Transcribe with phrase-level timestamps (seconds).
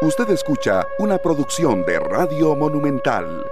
[0.00, 3.44] Usted escucha una producción de Radio Monumental.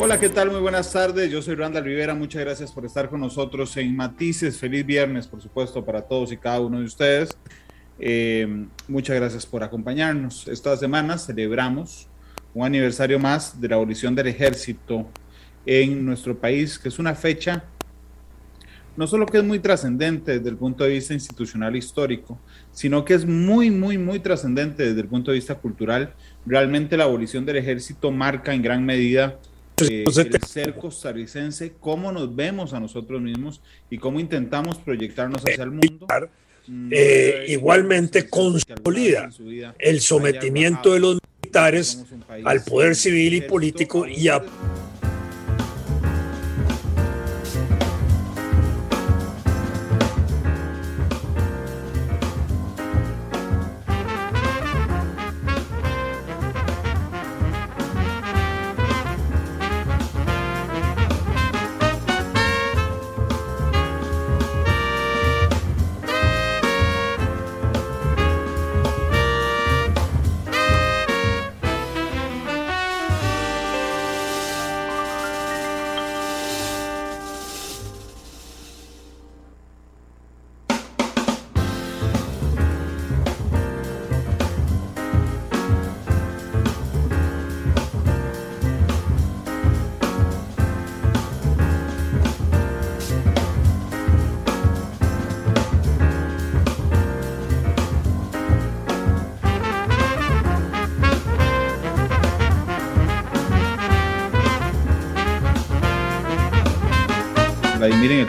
[0.00, 0.52] Hola, ¿qué tal?
[0.52, 1.32] Muy buenas tardes.
[1.32, 2.14] Yo soy Randall Rivera.
[2.14, 4.56] Muchas gracias por estar con nosotros en Matices.
[4.58, 7.36] Feliz viernes, por supuesto, para todos y cada uno de ustedes.
[7.98, 10.46] Eh, muchas gracias por acompañarnos.
[10.46, 12.06] Esta semana celebramos
[12.54, 15.08] un aniversario más de la abolición del ejército
[15.66, 17.64] en nuestro país, que es una fecha
[18.96, 22.38] no solo que es muy trascendente desde el punto de vista institucional e histórico,
[22.72, 26.12] sino que es muy, muy, muy trascendente desde el punto de vista cultural.
[26.44, 29.38] Realmente la abolición del ejército marca en gran medida
[29.80, 35.64] eh, el ser costarricense, cómo nos vemos a nosotros mismos y cómo intentamos proyectarnos hacia
[35.64, 36.06] el mundo.
[36.66, 39.28] Mm, eh, igualmente consolida
[39.78, 42.04] el sometimiento de los militares
[42.44, 44.40] al poder civil y político y a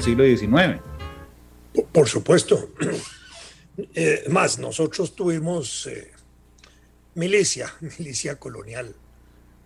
[0.03, 0.81] siglo XIX.
[1.91, 2.69] Por supuesto.
[3.95, 6.11] Eh, más, nosotros tuvimos eh,
[7.15, 8.93] milicia, milicia colonial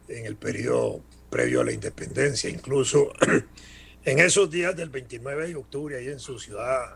[0.08, 3.12] en el periodo previo a la independencia, incluso
[4.06, 6.96] en esos días del 29 de octubre, ahí en su ciudad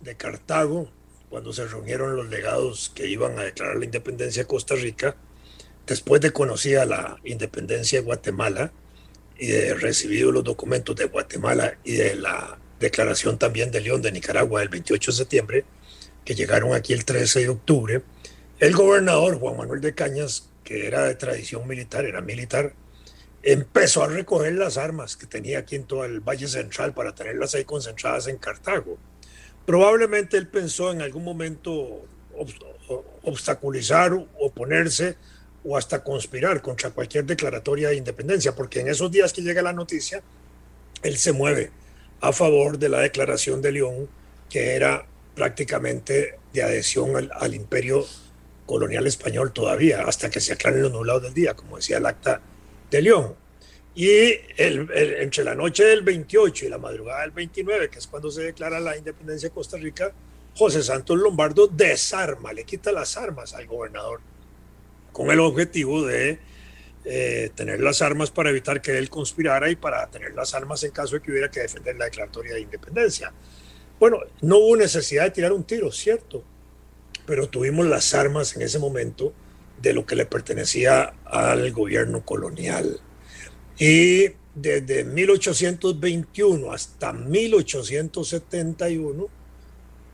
[0.00, 0.90] de Cartago,
[1.30, 5.14] cuando se reunieron los legados que iban a declarar la independencia de Costa Rica,
[5.86, 8.72] después de conocida la independencia de Guatemala,
[9.38, 14.12] y de recibido los documentos de Guatemala y de la declaración también de León de
[14.12, 15.64] Nicaragua del 28 de septiembre,
[16.24, 18.02] que llegaron aquí el 13 de octubre,
[18.58, 22.74] el gobernador Juan Manuel de Cañas, que era de tradición militar, era militar,
[23.42, 27.54] empezó a recoger las armas que tenía aquí en todo el Valle Central para tenerlas
[27.54, 28.98] ahí concentradas en Cartago.
[29.64, 32.04] Probablemente él pensó en algún momento
[33.22, 35.16] obstaculizar, oponerse
[35.68, 39.74] o hasta conspirar contra cualquier declaratoria de independencia, porque en esos días que llega la
[39.74, 40.22] noticia,
[41.02, 41.70] él se mueve
[42.22, 44.08] a favor de la declaración de León,
[44.48, 48.06] que era prácticamente de adhesión al, imperio
[48.64, 52.40] colonial español todavía, hasta que se aclaren los nublados del día, como decía el acta
[52.90, 53.34] de León.
[53.94, 58.42] Y entre la noche del 28 y la madrugada del 29, que es cuando se
[58.42, 60.12] declara la independencia de Costa Rica,
[60.56, 64.20] José Santos Lombardo desarma, le quita las armas al gobernador
[65.18, 66.38] con el objetivo de
[67.04, 70.92] eh, tener las armas para evitar que él conspirara y para tener las armas en
[70.92, 73.32] caso de que hubiera que defender la declaratoria de independencia.
[73.98, 76.44] Bueno, no hubo necesidad de tirar un tiro, cierto,
[77.26, 79.32] pero tuvimos las armas en ese momento
[79.82, 83.00] de lo que le pertenecía al gobierno colonial.
[83.76, 89.28] Y desde 1821 hasta 1871,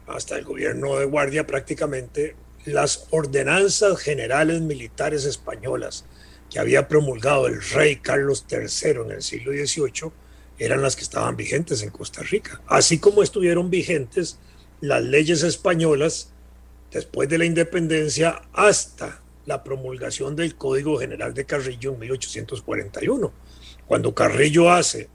[0.06, 6.04] hasta el gobierno de guardia prácticamente, las ordenanzas generales militares españolas
[6.50, 10.12] que había promulgado el rey Carlos III en el siglo XVIII
[10.58, 14.38] eran las que estaban vigentes en Costa Rica, así como estuvieron vigentes
[14.80, 16.32] las leyes españolas
[16.92, 23.32] después de la independencia hasta la promulgación del Código General de Carrillo en 1841.
[23.86, 25.08] Cuando Carrillo hace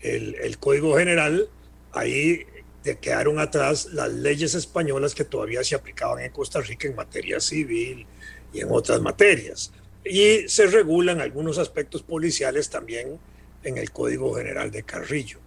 [0.00, 1.48] el, el Código General,
[1.92, 2.46] ahí
[2.94, 8.06] quedaron atrás las leyes españolas que todavía se aplicaban en Costa Rica en materia civil
[8.52, 9.72] y en otras materias.
[10.04, 13.18] Y se regulan algunos aspectos policiales también
[13.64, 15.40] en el Código General de Carrillo.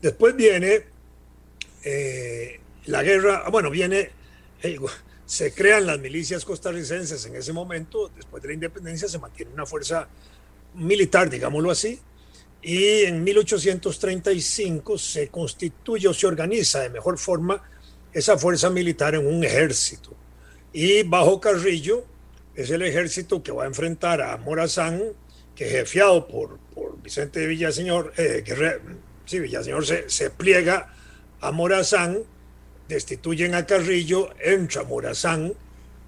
[0.00, 0.86] Después viene
[1.84, 4.10] eh, la guerra, ah, bueno, viene,
[5.26, 9.66] se crean las milicias costarricenses en ese momento, después de la independencia se mantiene una
[9.66, 10.08] fuerza
[10.74, 12.00] militar, digámoslo así,
[12.62, 17.62] y en 1835 se constituye o se organiza de mejor forma
[18.12, 20.14] esa fuerza militar en un ejército.
[20.72, 22.04] Y bajo Carrillo
[22.54, 25.02] es el ejército que va a enfrentar a Morazán,
[25.54, 28.80] que jefiado por, por Vicente Villaseñor, eh, que
[29.24, 30.94] sí, Villaseñor se, se pliega
[31.40, 32.18] a Morazán,
[32.88, 35.54] destituyen a Carrillo, entra Morazán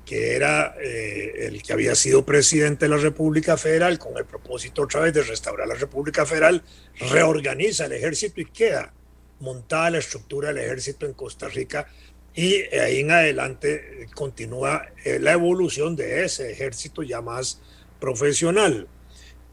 [0.05, 4.83] que era eh, el que había sido presidente de la República Federal, con el propósito
[4.83, 6.63] otra vez de restaurar la República Federal,
[7.11, 8.93] reorganiza el ejército y queda
[9.41, 11.87] montada la estructura del ejército en Costa Rica
[12.35, 17.61] y ahí en adelante continúa eh, la evolución de ese ejército ya más
[18.01, 18.89] profesional.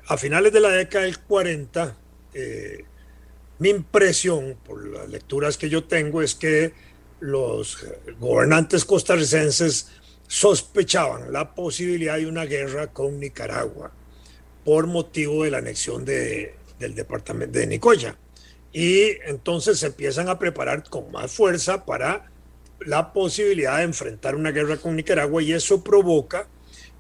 [0.08, 1.98] A finales de la década del 40,
[2.34, 2.86] eh,
[3.60, 6.74] mi impresión, por las lecturas que yo tengo, es que
[7.20, 7.86] los
[8.20, 9.92] gobernantes costarricenses
[10.30, 13.92] sospechaban la posibilidad de una guerra con Nicaragua
[14.64, 18.16] por motivo de la anexión de, del departamento de Nicoya.
[18.72, 22.30] Y entonces se empiezan a preparar con más fuerza para
[22.80, 26.48] la posibilidad de enfrentar una guerra con Nicaragua y eso provoca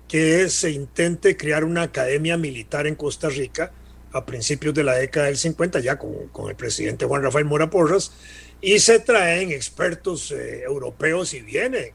[0.07, 3.71] que se intente crear una academia militar en Costa Rica
[4.11, 7.69] a principios de la década del 50, ya con, con el presidente Juan Rafael Mora
[7.69, 8.11] Porras,
[8.59, 11.93] y se traen expertos eh, europeos y viene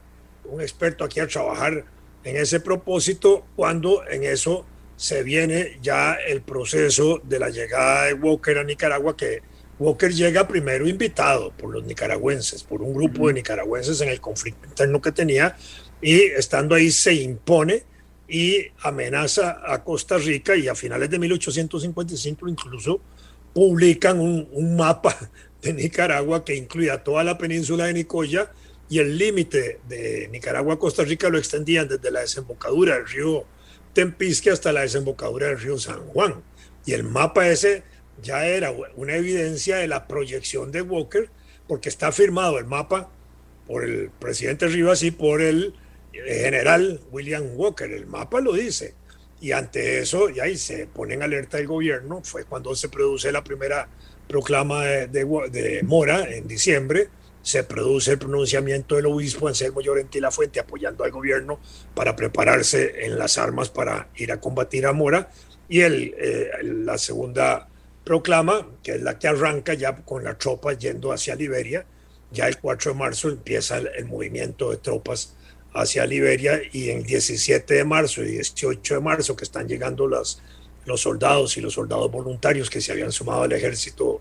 [0.49, 1.85] un experto aquí a trabajar
[2.23, 4.65] en ese propósito cuando en eso
[4.95, 9.41] se viene ya el proceso de la llegada de Walker a Nicaragua, que
[9.77, 14.67] Walker llega primero invitado por los nicaragüenses, por un grupo de nicaragüenses en el conflicto
[14.67, 15.57] interno que tenía,
[16.01, 17.83] y estando ahí se impone
[18.27, 23.01] y amenaza a Costa Rica y a finales de 1855 incluso
[23.53, 25.15] publican un, un mapa
[25.61, 28.51] de Nicaragua que incluía toda la península de Nicoya
[28.89, 33.45] y el límite de Nicaragua Costa Rica lo extendían desde la desembocadura del río
[33.93, 36.43] Tempisque hasta la desembocadura del río San Juan.
[36.85, 37.83] Y el mapa ese
[38.21, 41.29] ya era una evidencia de la proyección de Walker,
[41.67, 43.09] porque está firmado el mapa
[43.67, 45.73] por el presidente Rivas y por el
[46.11, 47.91] general William Walker.
[47.91, 48.93] El mapa lo dice.
[49.41, 53.31] Y ante eso, y ahí se pone en alerta el gobierno, fue cuando se produce
[53.31, 53.87] la primera
[54.27, 57.09] proclama de, de, Mora en diciembre,
[57.45, 61.59] se produce el pronunciamiento del obispo Anselmo Llorente y La Fuente apoyando al gobierno
[61.93, 65.29] para prepararse en las armas para ir a combatir a Mora.
[65.69, 67.69] Y el, eh, la segunda
[68.03, 71.85] proclama, que es la que arranca ya con la tropa yendo hacia Liberia,
[72.31, 75.35] ya el 4 de marzo empieza el, el movimiento de tropas
[75.75, 80.41] hacia Liberia y en 17 de marzo y 18 de marzo que están llegando las,
[80.85, 84.19] los soldados y los soldados voluntarios que se habían sumado al ejército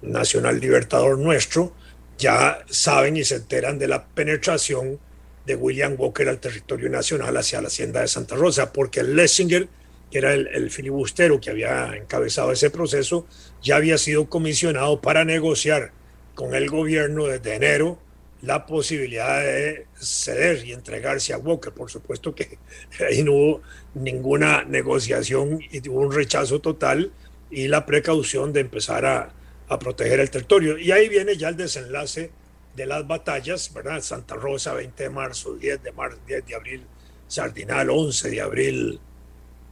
[0.00, 1.74] nacional libertador nuestro,
[2.22, 5.00] ya saben y se enteran de la penetración
[5.44, 9.68] de William Walker al territorio nacional hacia la hacienda de Santa Rosa, porque Lessinger,
[10.08, 13.26] que era el, el filibustero que había encabezado ese proceso,
[13.60, 15.90] ya había sido comisionado para negociar
[16.36, 17.98] con el gobierno desde enero
[18.40, 21.72] la posibilidad de ceder y entregarse a Walker.
[21.72, 22.58] Por supuesto que
[23.08, 23.62] ahí no hubo
[23.94, 27.10] ninguna negociación y hubo un rechazo total
[27.50, 29.34] y la precaución de empezar a,
[29.68, 30.78] a, proteger el territorio.
[30.78, 32.30] Y ahí viene ya el desenlace
[32.74, 34.00] de las batallas, ¿verdad?
[34.00, 36.86] Santa Rosa, 20 de marzo, 10 de, marzo, 10 de abril,
[37.28, 39.00] Sardinal, 11 de abril,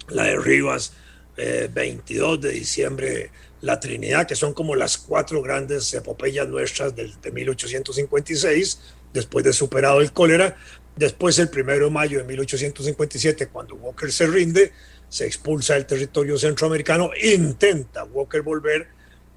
[0.08, 0.92] la de Rivas,
[1.36, 3.30] eh, 22 de diciembre,
[3.62, 8.80] la Trinidad, que son como las cuatro grandes epopeyas nuestras del, de 1856,
[9.12, 10.56] después de superado el cólera.
[10.96, 14.72] Después, el primero de mayo de 1857, cuando Walker se rinde,
[15.08, 18.88] se expulsa del territorio centroamericano, intenta Walker volver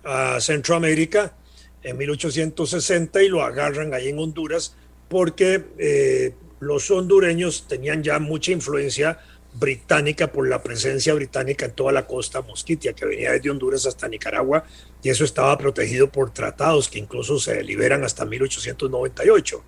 [0.03, 1.35] a Centroamérica
[1.81, 4.75] en 1860 y lo agarran ahí en Honduras
[5.09, 9.19] porque eh, los hondureños tenían ya mucha influencia
[9.53, 14.07] británica por la presencia británica en toda la costa mosquitia que venía desde Honduras hasta
[14.07, 14.63] Nicaragua
[15.01, 19.63] y eso estaba protegido por tratados que incluso se liberan hasta 1898.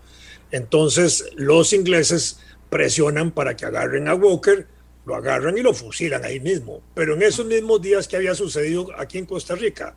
[0.52, 2.40] Entonces los ingleses
[2.70, 4.68] presionan para que agarren a Walker,
[5.06, 6.82] lo agarran y lo fusilan ahí mismo.
[6.96, 9.96] Pero en esos mismos días que había sucedido aquí en Costa Rica,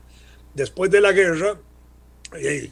[0.58, 1.58] después de la guerra,
[2.36, 2.70] eh,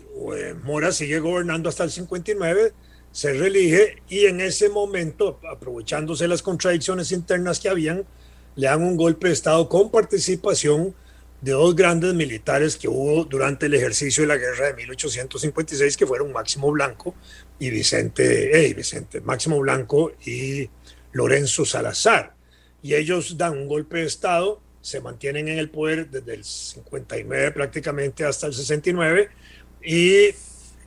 [0.63, 2.75] Mora sigue gobernando hasta el 59
[3.17, 8.05] se reelige y en ese momento, aprovechándose las contradicciones internas que habían,
[8.57, 10.95] le dan un golpe de Estado con participación
[11.41, 16.07] de dos grandes militares que hubo durante el ejercicio de la guerra de 1856, que
[16.07, 17.15] fueron Máximo Blanco
[17.59, 20.69] y Vicente, eh, Vicente, Máximo Blanco y
[21.13, 22.35] Lorenzo Salazar.
[22.83, 27.51] Y ellos dan un golpe de Estado, se mantienen en el poder desde el 59
[27.51, 29.31] prácticamente hasta el 69
[29.83, 30.27] y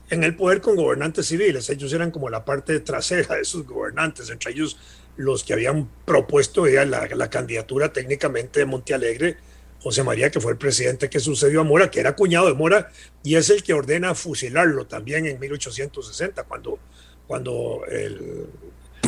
[0.10, 1.70] en el poder con gobernantes civiles.
[1.70, 4.80] Ellos eran como la parte trasera de esos gobernantes, entre ellos
[5.18, 9.36] los que habían propuesto ya la, la, candidatura técnicamente de Montealegre,
[9.82, 12.94] José María, que fue el presidente que sucedió a Mora, que era cuñado de Mora,
[13.22, 16.80] y es el que ordena fusilarlo también en 1860, cuando,
[17.28, 18.48] cuando el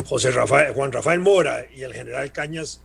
[0.04, 2.82] José Juan Rafael Mora y el general Cañas,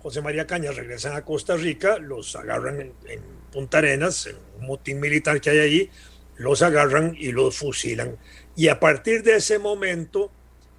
[0.00, 3.20] José María Cañas, regresan a Costa Rica, los agarran en, en
[3.52, 5.90] Punta Arenas, en un motín militar que hay allí,
[6.36, 8.16] los agarran y los fusilan.
[8.56, 10.30] Y a partir de ese momento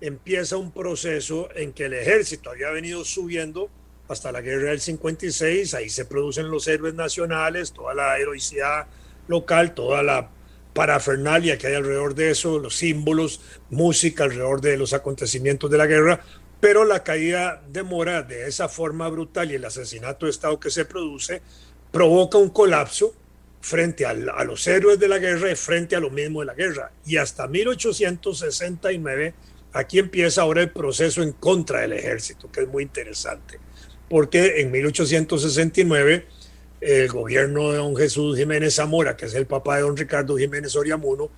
[0.01, 3.69] empieza un proceso en que el ejército había venido subiendo
[4.07, 8.87] hasta la guerra del 56, ahí se producen los héroes nacionales, toda la heroicidad
[9.27, 10.31] local, toda la
[10.73, 15.85] parafernalia que hay alrededor de eso, los símbolos, música alrededor de los acontecimientos de la
[15.85, 16.21] guerra,
[16.59, 20.69] pero la caída de Mora de esa forma brutal y el asesinato de Estado que
[20.69, 21.41] se produce
[21.91, 23.13] provoca un colapso
[23.61, 26.91] frente a los héroes de la guerra y frente a lo mismo de la guerra.
[27.05, 29.33] Y hasta 1869,
[29.73, 33.59] aquí empieza ahora el proceso en contra del ejército, que es muy interesante,
[34.09, 36.25] porque en 1869
[36.81, 40.75] el gobierno de don Jesús Jiménez Zamora, que es el papá de don Ricardo Jiménez
[40.75, 41.29] Oriamuno,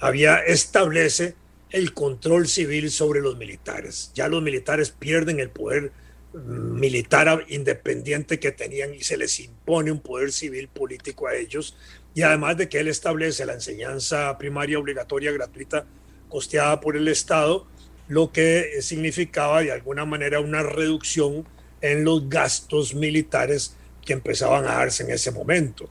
[0.00, 1.34] había establece
[1.76, 4.10] el control civil sobre los militares.
[4.14, 5.92] Ya los militares pierden el poder
[6.32, 11.76] militar independiente que tenían y se les impone un poder civil político a ellos.
[12.14, 15.84] Y además de que él establece la enseñanza primaria obligatoria gratuita
[16.30, 17.66] costeada por el Estado,
[18.08, 21.46] lo que significaba de alguna manera una reducción
[21.82, 25.90] en los gastos militares que empezaban a darse en ese momento.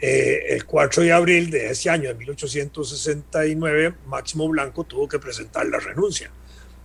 [0.00, 5.66] Eh, el 4 de abril de ese año, de 1869, Máximo Blanco tuvo que presentar
[5.66, 6.30] la renuncia.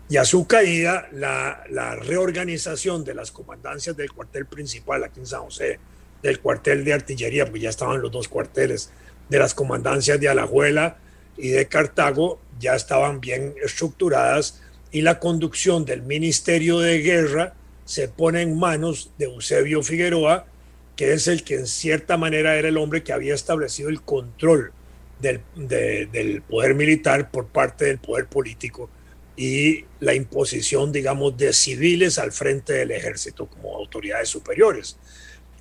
[0.10, 1.63] Y a su caída, la,
[1.96, 5.79] reorganización de las comandancias del cuartel principal aquí en San José,
[6.22, 8.91] del cuartel de artillería, porque ya estaban los dos cuarteles,
[9.29, 10.98] de las comandancias de Alajuela
[11.38, 17.55] y de Cartago, ya estaban bien estructuradas y la conducción del Ministerio de Guerra
[17.86, 20.46] se pone en manos de Eusebio Figueroa,
[20.95, 24.71] que es el que en cierta manera era el hombre que había establecido el control
[25.19, 28.89] del, del poder militar por parte del poder político
[29.35, 34.97] y la imposición, digamos, de civiles al frente del ejército como autoridades superiores.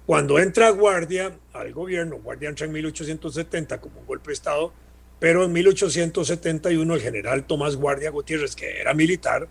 [0.04, 4.72] Cuando entra Guardia al gobierno, Guardia entra en 1870 como un golpe de Estado,
[5.18, 9.48] pero en 1871 el general Tomás Guardia Gutiérrez, que era militar,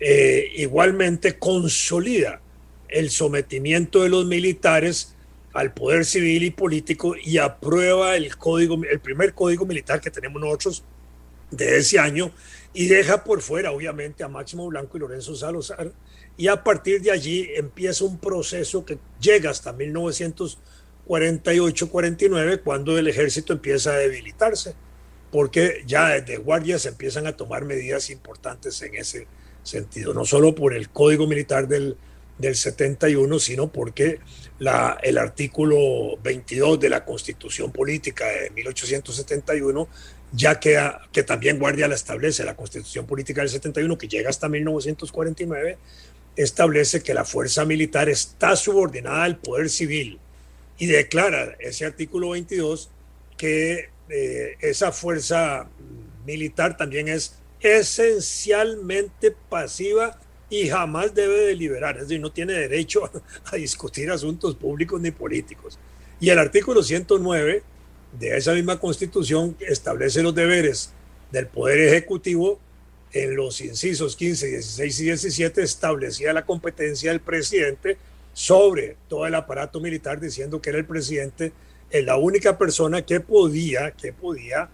[0.00, 2.40] eh, igualmente consolida
[2.88, 5.11] el sometimiento de los militares
[5.52, 10.40] al poder civil y político y aprueba el código, el primer código militar que tenemos
[10.40, 10.82] nosotros
[11.50, 12.30] de ese año
[12.72, 15.92] y deja por fuera obviamente a Máximo Blanco y Lorenzo Salazar.
[16.36, 23.52] Y a partir de allí empieza un proceso que llega hasta 1948-49 cuando el ejército
[23.52, 24.74] empieza a debilitarse
[25.32, 29.26] porque ya desde guardias empiezan a tomar medidas importantes en ese
[29.62, 31.96] sentido, no solo por el código militar del
[32.38, 34.20] del 71, sino porque
[34.58, 39.88] la, el artículo 22 de la Constitución Política de 1871
[40.32, 44.48] ya queda, que también Guardia la establece, la Constitución Política del 71, que llega hasta
[44.48, 45.78] 1949,
[46.36, 50.18] establece que la fuerza militar está subordinada al poder civil
[50.78, 52.90] y declara ese artículo 22
[53.36, 55.68] que eh, esa fuerza
[56.24, 60.18] militar también es esencialmente pasiva
[60.52, 63.10] y jamás debe deliberar, es decir, no tiene derecho
[63.50, 65.78] a, discutir asuntos públicos ni políticos.
[66.20, 67.62] Y el artículo 109
[68.20, 70.92] de esa misma constitución establece los deberes
[71.30, 72.60] del Poder Ejecutivo
[73.14, 77.96] en los incisos 15, 16 y 17 establecía la competencia del presidente
[78.34, 81.52] sobre todo el aparato militar, diciendo que era el presidente
[81.90, 84.68] es la única persona que podía, que podía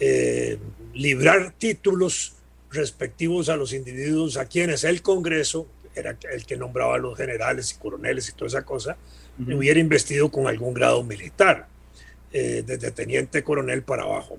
[0.00, 0.58] eh,
[0.92, 2.34] librar títulos
[2.74, 7.72] respectivos a los individuos a quienes el Congreso, era el que nombraba a los generales
[7.72, 8.96] y coroneles y toda esa cosa,
[9.38, 11.68] hubiera investido con algún grado militar,
[12.32, 14.38] eh, desde teniente coronel para abajo.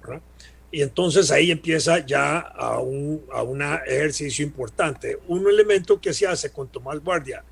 [0.71, 5.17] Y entonces ahí empieza ya a un a una ejercicio importante.
[5.27, 7.43] Un elemento que se hace con Tomás Guardia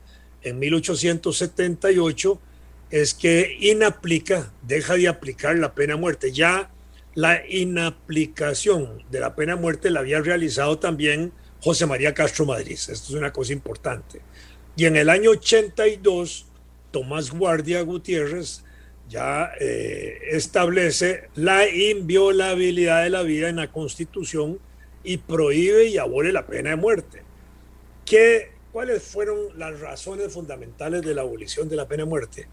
[0.42, 2.42] en 1878
[2.90, 6.32] es que inaplica, deja de aplicar la pena de muerte.
[6.32, 6.70] Ya
[7.16, 12.74] la inaplicación de la pena de muerte la había realizado también José María Castro Madrid.
[12.74, 14.22] Esto es una cosa importante.
[14.76, 16.48] Y en el año 82,
[16.92, 18.64] Tomás Guardia Gutiérrez
[19.08, 24.60] ya eh, establece la inviolabilidad de la vida en la Constitución
[25.04, 27.24] y prohíbe y abole la pena de muerte.
[28.06, 32.48] ¿Qué, ¿Cuáles fueron las razones fundamentales de la abolición de la pena de muerte?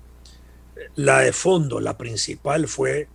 [0.96, 3.08] La de fondo, la principal fue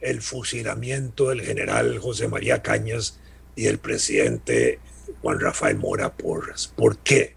[0.00, 3.18] el fusilamiento del general José María Cañas
[3.56, 4.78] y del presidente
[5.22, 6.72] Juan Rafael Mora Porras.
[6.74, 7.34] ¿Por qué?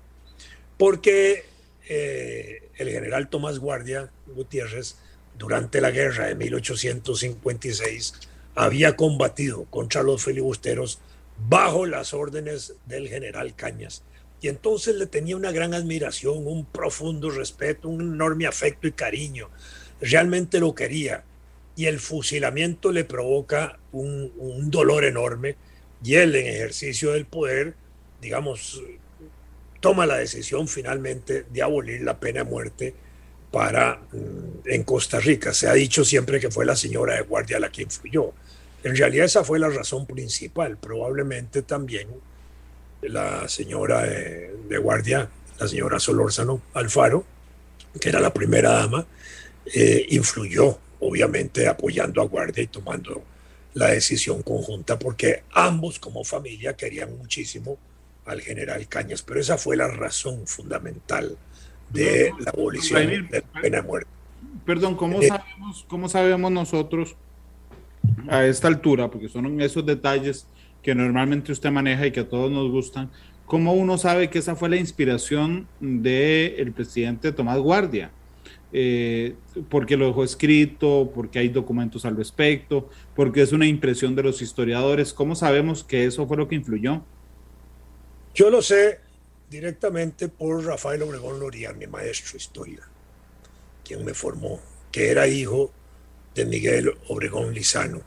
[0.77, 1.45] Porque
[1.87, 4.97] eh, el general Tomás Guardia Gutiérrez,
[5.37, 8.13] durante la guerra de 1856,
[8.55, 10.99] había combatido contra los filibusteros
[11.49, 14.03] bajo las órdenes del general Cañas.
[14.41, 19.49] Y entonces le tenía una gran admiración, un profundo respeto, un enorme afecto y cariño.
[20.01, 21.23] Realmente lo quería
[21.75, 24.31] y el fusilamiento le provoca un,
[24.69, 25.55] dolor enorme
[26.03, 27.75] y él en ejercicio del poder
[28.23, 28.81] digamos,
[29.81, 32.95] toma la decisión finalmente de abolir la pena de muerte
[33.51, 35.53] para mm, en Costa Rica.
[35.53, 38.31] Se ha dicho siempre que fue la señora de guardia la que influyó.
[38.83, 40.77] En realidad esa fue la razón principal.
[40.77, 42.07] Probablemente también
[43.01, 47.25] la señora de, guardia, la señora Solórzano Alfaro,
[47.99, 49.05] que era la primera dama,
[49.73, 53.23] eh, influyó, obviamente, apoyando a guardia y tomando
[53.73, 57.77] la decisión conjunta, porque ambos como familia querían muchísimo
[58.25, 61.37] al general Cañas, pero esa fue la razón fundamental
[61.89, 64.09] de la abolición de la pena de muerte.
[64.65, 67.15] Perdón, ¿cómo, eh, sabemos, ¿cómo sabemos nosotros
[68.27, 70.47] a esta altura, porque son esos detalles
[70.81, 73.09] que normalmente usted maneja y que a todos nos gustan,
[73.45, 78.11] ¿cómo uno sabe que esa fue la inspiración del presidente Tomás Guardia?
[78.75, 79.35] Eh,
[79.69, 84.41] porque lo dejó escrito, porque hay documentos al respecto, porque es una impresión de los
[84.41, 85.13] historiadores.
[85.13, 87.03] ¿Cómo sabemos que eso fue lo que influyó?
[88.33, 88.99] Yo lo sé
[89.47, 92.89] directamente por Rafael Obregón Loría, mi maestro de historia,
[93.85, 94.59] quien me formó,
[94.91, 95.71] que era hijo
[96.33, 98.01] de Miguel Obregón Lizano,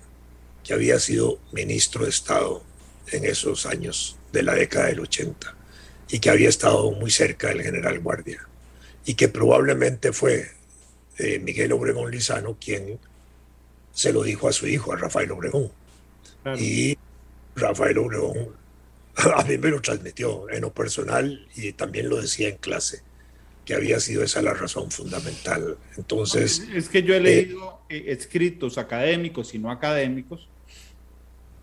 [0.65, 2.65] que había sido ministro de Estado
[3.13, 5.55] en esos años de la década del 80
[6.11, 8.49] y que había estado muy cerca del general Guardia
[9.05, 10.56] y que probablemente fue
[11.19, 12.99] eh, Miguel Obregón Lizano quien
[13.93, 15.71] se lo dijo a su hijo, a Rafael Obregón.
[16.59, 16.97] Y
[17.55, 18.55] Rafael Obregón
[19.37, 23.03] a mí me lo transmitió en lo personal y también lo decía en clase,
[23.65, 25.79] que había sido esa la razón fundamental.
[25.97, 26.61] Entonces...
[26.75, 30.47] Es que yo he leído eh, escritos académicos y no académicos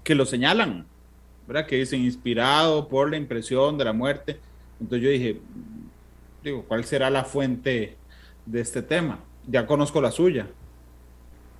[0.04, 0.86] que lo señalan,
[1.48, 1.68] ¿verdad?
[1.68, 4.40] Que dicen inspirado por la impresión de la muerte.
[4.82, 5.40] Entonces yo dije,
[6.44, 7.96] digo, ¿cuál será la fuente
[8.46, 9.24] de este tema?
[9.48, 10.48] Ya conozco la suya.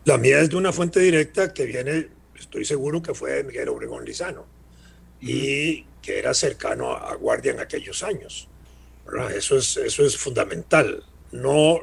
[0.06, 3.70] La mía es de una fuente directa que viene, estoy seguro que fue de Miguel
[3.70, 4.46] Obregón Lizano
[5.22, 8.50] y que era cercano a Guardia en aquellos años.
[9.36, 11.04] Eso, es, eso es fundamental.
[11.32, 11.80] No,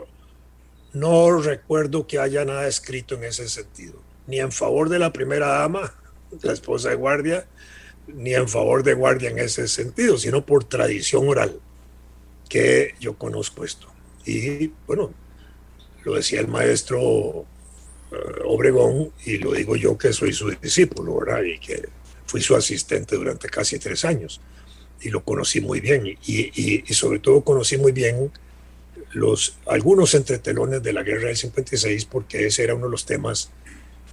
[0.93, 5.47] no recuerdo que haya nada escrito en ese sentido, ni en favor de la primera
[5.47, 5.95] dama,
[6.43, 7.47] la esposa de Guardia,
[8.07, 11.61] ni en favor de Guardia en ese sentido, sino por tradición oral,
[12.49, 13.89] que yo conozco esto.
[14.27, 15.15] Y bueno,
[16.05, 17.47] lo decía el maestro
[18.13, 21.43] eh, Obregón y lo digo yo que soy su discípulo, ¿verdad?
[21.43, 21.89] Y que
[22.27, 24.41] fui su asistente durante casi tres años
[25.01, 28.31] y lo conocí muy bien y, sobre todo conocí muy bien
[29.13, 33.51] los, algunos entretelones de la guerra del 56 porque ese era uno de los temas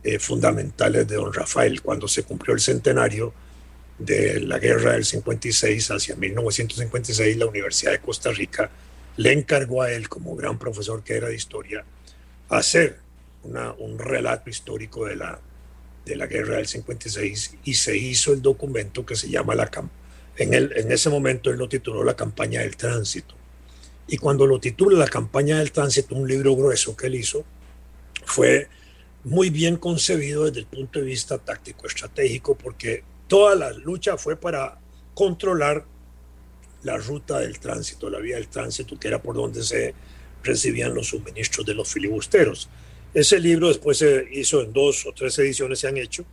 [0.04, 3.34] eh, fundamentales de don Rafael cuando se cumplió el centenario
[4.00, 8.70] de la guerra del 56 hacia 1956 la Universidad de Costa Rica
[9.18, 11.84] le encargó a él como gran profesor que era de historia
[12.50, 13.00] hacer
[13.44, 15.40] un relato histórico de la,
[16.06, 19.70] de la guerra del 56 y se hizo el documento que se llama la
[20.38, 23.36] en, el, en ese momento él lo tituló la campaña del tránsito.
[24.08, 27.44] Y cuando lo titula la campaña del tránsito, un libro grueso que él hizo,
[28.26, 28.68] fue
[29.24, 34.36] muy bien concebido desde el punto de vista táctico estratégico porque toda la lucha fue
[34.38, 34.80] para
[35.14, 35.86] controlar
[36.84, 39.94] la ruta del tránsito, la vía del tránsito, que era por donde se
[40.44, 42.70] recibían los suministros de los filibusteros.
[43.14, 46.26] Ese libro después se hizo en dos o tres ediciones, se han hecho,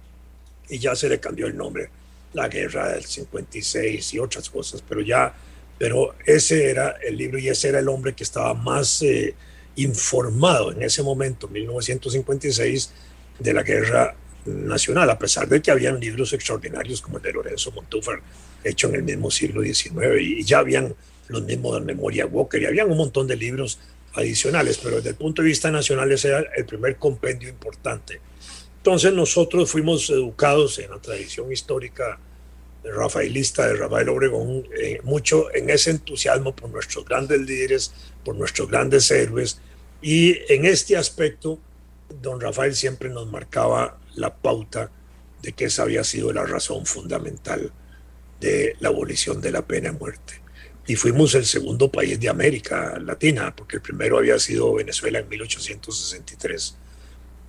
[0.68, 1.88] y ya se le cambió el nombre,
[2.33, 5.35] La Guerra del 56 y otras cosas, pero ya,
[5.78, 9.35] pero ese era el libro y ese era el hombre que estaba más eh,
[9.76, 12.90] informado en ese momento, 1956,
[13.38, 14.14] de la Guerra
[14.46, 18.20] Nacional, a pesar de que habían libros extraordinarios como el de Lorenzo Montúfar,
[18.64, 20.94] hecho en el mismo siglo XIX, y ya habían
[21.29, 23.79] los mismos de Memoria Walker, y habían un montón de libros
[24.14, 28.20] adicionales, pero desde el punto de vista nacional ese era el primer compendio importante.
[28.77, 32.18] Entonces nosotros fuimos educados en la tradición histórica
[32.85, 37.92] rafaelista de Rafael Obregón, eh, mucho en ese entusiasmo por nuestros grandes líderes,
[38.24, 39.59] por nuestros grandes héroes,
[40.03, 41.59] y en este aspecto,
[42.20, 44.90] don Rafael siempre nos marcaba la pauta
[45.40, 47.72] de que esa había sido la razón fundamental
[48.44, 50.44] de la abolición de la pena de muerte
[50.87, 55.28] y fuimos el segundo país de América Latina, porque el primero había sido Venezuela en
[55.28, 56.76] 1863,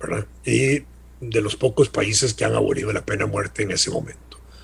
[0.00, 0.26] ¿verdad?
[0.44, 0.84] Y
[1.20, 4.22] de los pocos países que han abolido la pena de muerte en ese momento.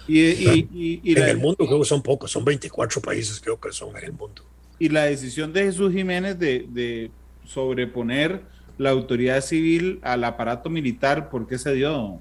[0.09, 4.05] Y, en el mundo creo que son pocos, son 24 países creo que son en
[4.05, 4.43] el mundo.
[4.79, 7.11] Y la decisión de Jesús Jiménez de, de
[7.45, 8.43] sobreponer
[8.79, 12.19] la autoridad civil al aparato militar, ¿por qué se dio?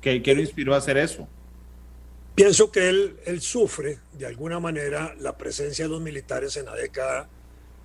[0.00, 1.28] ¿Qué, qué lo inspiró a hacer eso?
[2.36, 6.74] Pienso que él, él sufre de alguna manera la presencia de los militares en la
[6.74, 7.30] década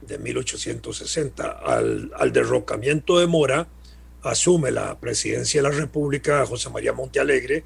[0.02, 1.50] de 1860.
[1.52, 3.70] Al, al derrocamiento de Mora,
[4.24, 7.64] asume la presidencia de la República José María Montealegre,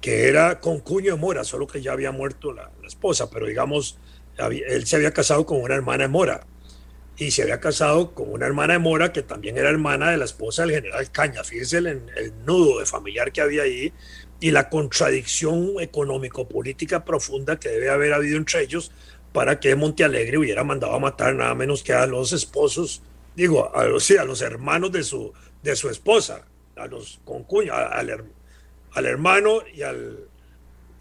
[0.00, 3.98] que era con cuño de Mora, solo que ya había muerto la, esposa, pero digamos,
[4.36, 6.46] él se había casado con una hermana de Mora
[7.16, 10.24] y se había casado con una hermana de Mora que también era hermana de la
[10.24, 11.44] esposa del general Caña.
[11.44, 13.92] Fíjense el, el nudo de familiar que había ahí
[14.44, 18.92] y la contradicción económico-política profunda que debe haber habido entre ellos
[19.32, 23.00] para que Montealegre hubiera mandado a matar nada menos que a los esposos,
[23.34, 26.44] digo, a los, a los hermanos de su, de su esposa,
[26.76, 28.26] a los concuños, al,
[28.92, 30.28] al hermano y al,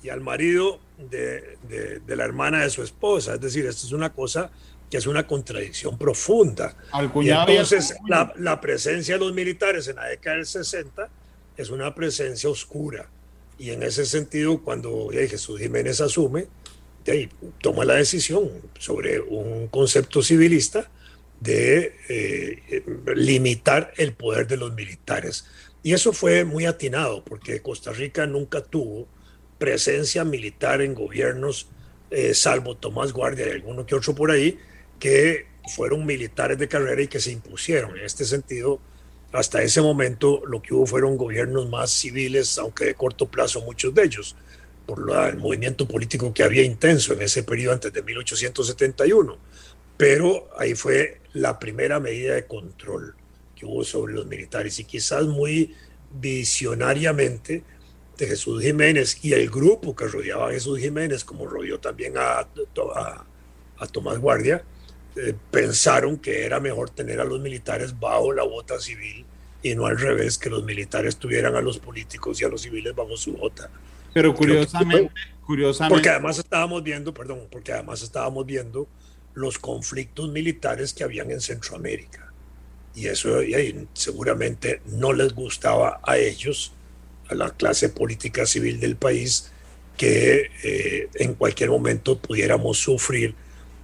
[0.01, 3.33] y al marido de, de, la hermana de su esposa.
[3.33, 4.51] Es decir, esto es una cosa
[4.89, 6.77] que es una contradicción profunda.
[7.21, 11.09] y entonces la, la, presencia de los militares en la década del 60
[11.57, 13.09] es una presencia oscura.
[13.57, 16.47] Y en ese sentido, cuando Jesús Jiménez asume,
[17.61, 20.89] toma la decisión sobre un concepto civilista
[21.39, 22.83] de eh,
[23.15, 25.45] limitar el poder de los militares.
[25.83, 29.07] Y eso fue muy atinado, porque Costa Rica nunca tuvo
[29.57, 31.67] presencia militar en gobiernos,
[32.09, 34.57] eh, salvo Tomás Guardia y alguno que otro por ahí,
[34.99, 37.97] que fueron militares de carrera y que se impusieron.
[37.97, 38.79] En este sentido,
[39.33, 43.93] hasta ese momento lo que hubo fueron gobiernos más civiles, aunque de corto plazo muchos
[43.93, 44.35] de ellos,
[44.85, 49.37] por el movimiento político que había intenso en ese periodo antes de 1871.
[49.97, 53.15] Pero ahí fue la primera medida de control
[53.55, 55.75] que hubo sobre los militares y quizás muy
[56.11, 57.63] visionariamente
[58.17, 62.39] de Jesús Jiménez y el grupo que rodeaba a Jesús Jiménez, como rodeó también a,
[62.95, 63.25] a,
[63.77, 64.63] a Tomás Guardia,
[65.15, 69.25] eh, pensaron que era mejor tener a los militares bajo la bota civil
[69.61, 72.93] y no al revés, que los militares tuvieran a los políticos y a los civiles
[72.93, 73.69] bajo su bota.
[74.13, 75.11] Pero curiosamente,
[75.45, 75.95] curiosamente.
[75.95, 78.87] Porque además estábamos viendo, perdón, porque además estábamos viendo
[79.33, 82.31] los conflictos militares que habían en Centroamérica.
[82.95, 83.39] Y eso
[83.93, 86.73] seguramente no les gustaba a ellos,
[87.29, 89.51] a la clase política civil del país,
[89.97, 93.33] que eh, en cualquier momento pudiéramos sufrir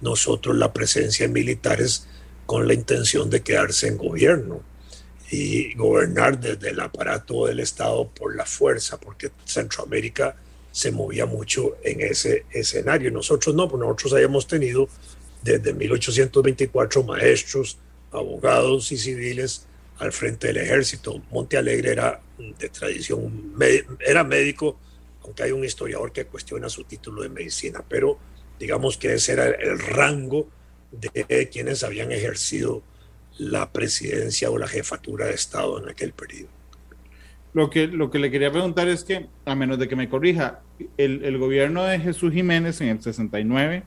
[0.00, 2.06] nosotros la presencia de militares
[2.46, 4.62] con la intención de quedarse en gobierno
[5.30, 10.34] y gobernar desde el aparato del Estado por la fuerza, porque Centroamérica
[10.72, 13.10] se movía mucho en ese escenario.
[13.10, 14.88] Nosotros no, pues nosotros habíamos tenido
[15.42, 17.78] desde 1824 maestros,
[18.10, 19.66] abogados y civiles
[19.98, 21.22] al frente del ejército.
[21.30, 23.54] Monte Alegre era de tradición,
[24.04, 24.76] era médico,
[25.22, 28.18] aunque hay un historiador que cuestiona su título de medicina, pero
[28.60, 30.48] digamos que ese era el rango
[30.92, 32.82] de quienes habían ejercido
[33.38, 36.50] la presidencia o la jefatura de Estado en aquel periodo.
[37.54, 40.60] Lo que, lo que le quería preguntar es que, a menos de que me corrija,
[40.98, 43.82] el, el gobierno de Jesús Jiménez en el 69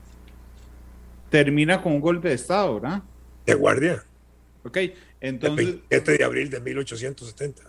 [1.29, 3.03] termina con un golpe de Estado, ¿verdad?
[3.45, 4.03] De guardia.
[4.63, 4.77] Ok,
[5.21, 5.67] entonces...
[5.67, 7.61] El 27 de abril de 1870.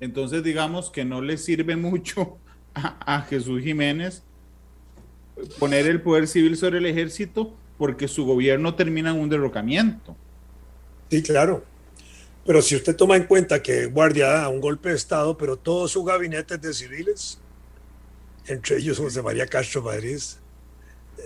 [0.00, 2.38] Entonces digamos que no le sirve mucho
[2.74, 4.22] a, a Jesús Jiménez
[5.58, 10.16] poner el poder civil sobre el ejército porque su gobierno termina en un derrocamiento.
[11.10, 11.64] Sí, claro.
[12.44, 15.92] Pero si usted toma en cuenta que Guardia da un golpe de Estado, pero todos
[15.92, 17.38] sus gabinetes de civiles,
[18.46, 20.18] entre ellos José María Castro Madrid,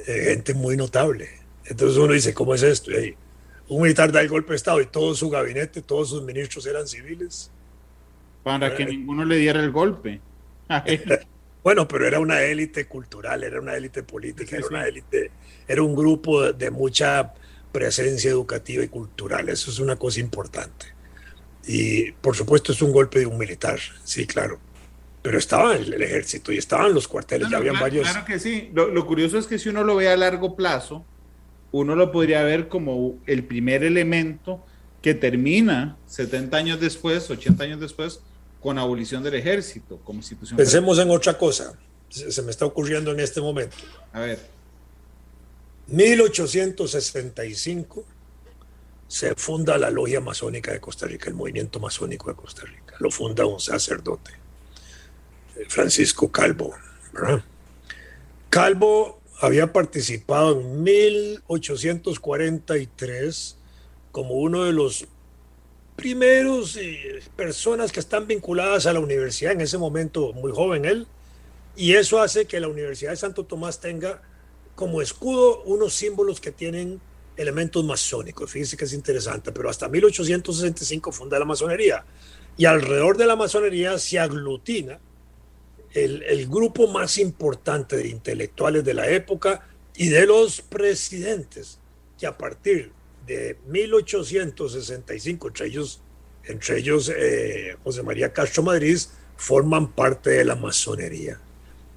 [0.07, 1.29] eh, gente muy notable.
[1.65, 2.91] Entonces uno dice, ¿cómo es esto?
[3.69, 6.87] un militar da el golpe de Estado y todo su gabinete, todos sus ministros eran
[6.87, 7.51] civiles.
[8.43, 10.21] Para que ninguno le diera el golpe.
[11.63, 15.31] Bueno, pero era una élite cultural, era una élite política, era una élite,
[15.69, 17.33] era un grupo de, mucha
[17.71, 19.49] presencia educativa y cultural.
[19.49, 20.87] Eso es una cosa importante.
[21.67, 24.59] Y por supuesto es un golpe de un militar, sí, claro.
[25.23, 28.11] Pero estaba el, el ejército y estaban los cuarteles, ya habían varios.
[28.11, 28.71] Claro que sí.
[28.75, 31.05] Lo, lo, curioso es que si uno lo ve a largo plazo,
[31.71, 34.65] uno lo podría ver como el primer elemento
[35.01, 38.21] que termina 70 años después, 80 años después,
[38.63, 40.57] con abolición del ejército como institución.
[40.57, 41.75] Pensemos en otra cosa,
[42.09, 43.77] se me está ocurriendo en este momento.
[44.13, 44.39] A ver.
[45.89, 48.05] 1865
[49.09, 52.95] se funda la Logia Masónica de Costa Rica, el movimiento masónico de Costa Rica.
[53.01, 54.31] Lo funda un sacerdote,
[55.69, 56.73] Francisco Calvo.
[58.49, 63.57] Calvo había participado en 1843
[64.13, 65.09] como uno de los
[66.03, 71.07] primeros eh, personas que están vinculadas a la universidad, en ese momento muy joven él,
[71.77, 74.21] y eso hace que la Universidad de Santo Tomás tenga
[74.75, 77.01] como escudo unos símbolos que tienen
[77.37, 78.51] elementos masónicos.
[78.51, 82.05] Fíjense que es interesante, pero hasta 1865 funda la masonería
[82.57, 84.99] y alrededor de la masonería se aglutina
[85.93, 91.79] el, el grupo más importante de intelectuales de la época y de los presidentes
[92.19, 92.91] que a partir
[93.27, 96.01] de 1865, entre ellos,
[96.45, 98.99] entre ellos eh, José María Castro Madrid,
[99.37, 101.39] forman parte de la masonería.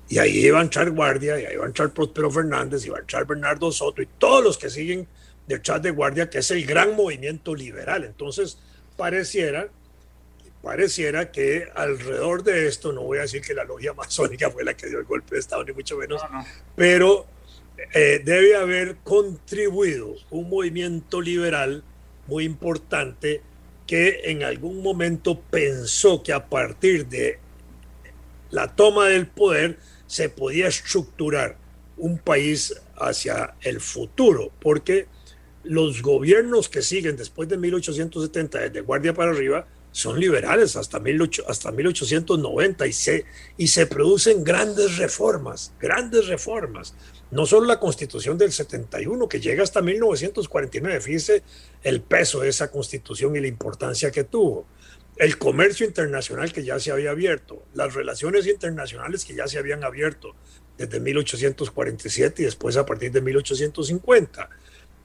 [0.07, 2.97] Y ahí iba a entrar Guardia, y ahí iba a entrar Próspero Fernández, y iba
[2.97, 5.07] a entrar Bernardo Soto, y todos los que siguen
[5.47, 8.03] detrás de Guardia, que es el gran movimiento liberal.
[8.03, 8.59] Entonces,
[8.97, 9.69] pareciera,
[10.61, 14.75] pareciera que alrededor de esto, no voy a decir que la logia masónica fue la
[14.75, 16.21] que dio el golpe de Estado, ni mucho menos,
[16.75, 17.25] pero
[17.93, 21.83] eh, debe haber contribuido un movimiento liberal
[22.27, 23.41] muy importante
[23.85, 27.39] que en algún momento pensó que a partir de
[28.49, 31.57] la toma del poder se podía estructurar
[31.97, 35.07] un país hacia el futuro, porque
[35.63, 41.45] los gobiernos que siguen después de 1870, desde Guardia para arriba, son liberales hasta, 18,
[41.47, 43.25] hasta 1890 y se,
[43.57, 46.93] y se producen grandes reformas, grandes reformas.
[47.31, 51.43] No solo la constitución del 71, que llega hasta 1949, fíjese
[51.83, 54.67] el peso de esa constitución y la importancia que tuvo.
[55.17, 59.83] El comercio internacional que ya se había abierto, las relaciones internacionales que ya se habían
[59.83, 60.35] abierto
[60.77, 64.49] desde 1847 y después a partir de 1850.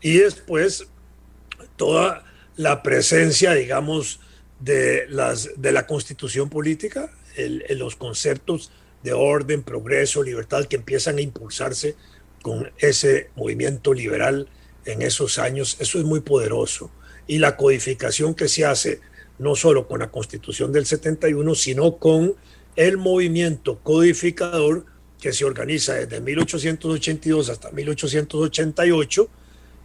[0.00, 0.88] Y después
[1.76, 2.24] toda
[2.56, 4.20] la presencia, digamos,
[4.58, 7.10] de, las, de la constitución política,
[7.70, 8.70] los conceptos
[9.02, 11.96] de orden, progreso, libertad que empiezan a impulsarse
[12.42, 14.48] con ese movimiento liberal
[14.84, 16.90] en esos años, eso es muy poderoso.
[17.26, 19.00] Y la codificación que se hace
[19.40, 22.34] no solo con la constitución del 71, sino con
[22.76, 24.84] el movimiento codificador
[25.20, 29.28] que se organiza desde 1882 hasta 1888,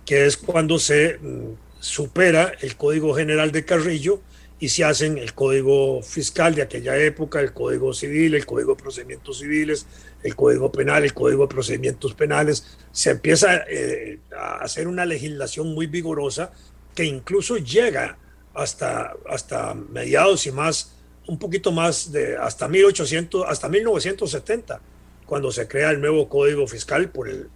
[0.06, 4.22] que es cuando se mm, supera el Código General de Carrillo
[4.60, 8.82] y se hacen el código fiscal de aquella época, el código civil, el código de
[8.82, 9.86] procedimientos civiles,
[10.26, 12.78] el código penal, el código de procedimientos penales.
[12.92, 16.52] Se empieza eh, a hacer una legislación muy vigorosa
[16.96, 18.18] que incluso llega
[18.54, 20.94] hasta, hasta mediados y más,
[21.28, 24.82] un poquito más de hasta 1800, hasta 1970,
[25.26, 27.48] cuando se crea el nuevo código fiscal por el,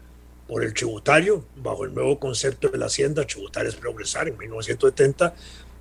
[0.47, 5.34] por el tributario, bajo el nuevo concepto de la hacienda, tributar es progresar en 1970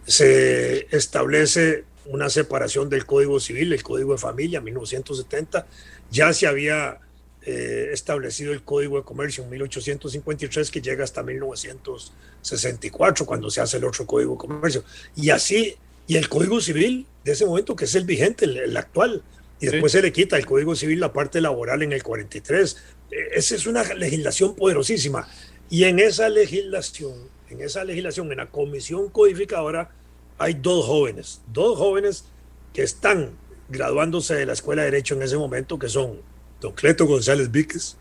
[0.08, 5.66] se establece una separación del Código Civil, el Código de Familia, en 1970.
[6.10, 6.98] Ya se había
[7.42, 13.76] eh, establecido el Código de Comercio en 1853, que llega hasta 1964, cuando se hace
[13.76, 14.84] el otro Código de Comercio.
[15.16, 19.22] Y así, y el Código Civil de ese momento, que es el vigente, el, actual.
[19.60, 22.76] Y después se le quita el Código Civil la parte laboral en el 43.
[23.10, 25.28] Eh, esa es una legislación poderosísima.
[25.70, 27.12] Y en esa legislación,
[27.50, 29.90] en esa legislación, en la comisión codificadora,
[30.38, 32.24] hay dos jóvenes, dos jóvenes
[32.72, 33.36] que están
[33.68, 36.20] graduándose de la Escuela de Derecho en ese momento, que son
[36.60, 37.96] don Cleto González Víquez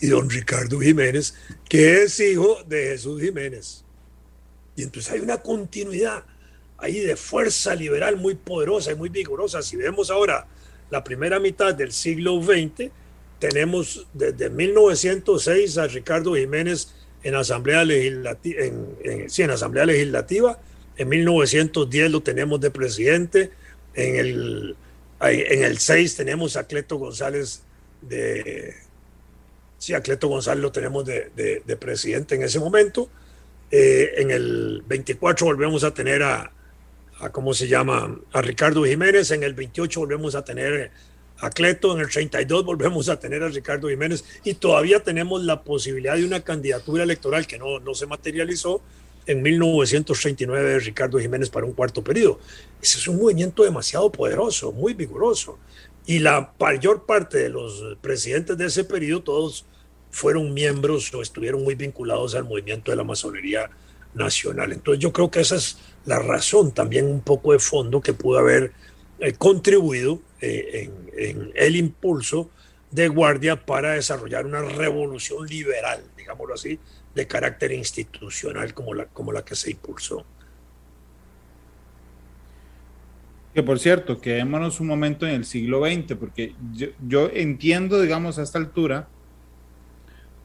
[0.00, 1.34] y don Ricardo Jiménez,
[1.68, 3.84] que es hijo de Jesús Jiménez.
[4.76, 6.24] Y entonces hay una continuidad
[6.78, 9.62] ahí de fuerza liberal muy poderosa y muy vigorosa.
[9.62, 10.46] Si vemos ahora
[10.90, 12.90] la primera mitad del siglo XX,
[13.38, 20.58] tenemos desde 1906 a Ricardo Jiménez en Asamblea Legislativa, en, sí, en Asamblea Legislativa
[20.98, 23.52] en 1910 lo tenemos de presidente.
[23.94, 24.76] En el,
[25.20, 27.62] en el 6 tenemos a Cleto González
[28.02, 28.74] de...
[29.78, 31.30] Sí, a Cleto González lo tenemos de,
[31.64, 33.08] de, presidente en ese momento.
[33.70, 36.50] Eh, en el 24 volvemos a tener a,
[37.20, 38.18] a, ¿cómo se llama?
[38.32, 39.30] A Ricardo Jiménez.
[39.30, 40.90] En el 28 volvemos a tener
[41.38, 41.94] a Cleto.
[41.94, 44.24] En el 32 volvemos a tener a Ricardo Jiménez.
[44.42, 48.82] Y todavía tenemos la posibilidad de una candidatura electoral que no, no se materializó
[49.28, 52.40] en 1939 de Ricardo Jiménez para un cuarto periodo.
[52.80, 55.58] Ese es un movimiento demasiado poderoso, muy vigoroso.
[56.06, 59.66] Y la mayor parte de los presidentes de ese periodo, todos
[60.10, 63.68] fueron miembros o estuvieron muy vinculados al movimiento de la masonería
[64.14, 64.72] nacional.
[64.72, 68.38] Entonces yo creo que esa es la razón también un poco de fondo que pudo
[68.38, 68.72] haber
[69.20, 72.48] eh, contribuido eh, en el impulso
[72.90, 76.80] de Guardia para desarrollar una revolución liberal, digámoslo así,
[77.14, 80.24] de carácter institucional como la, como la que se impulsó.
[83.54, 88.38] Que por cierto, quedémonos un momento en el siglo XX, porque yo, yo entiendo, digamos,
[88.38, 89.08] a esta altura,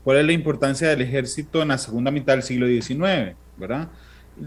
[0.03, 3.89] cuál es la importancia del ejército en la segunda mitad del siglo XIX, ¿verdad?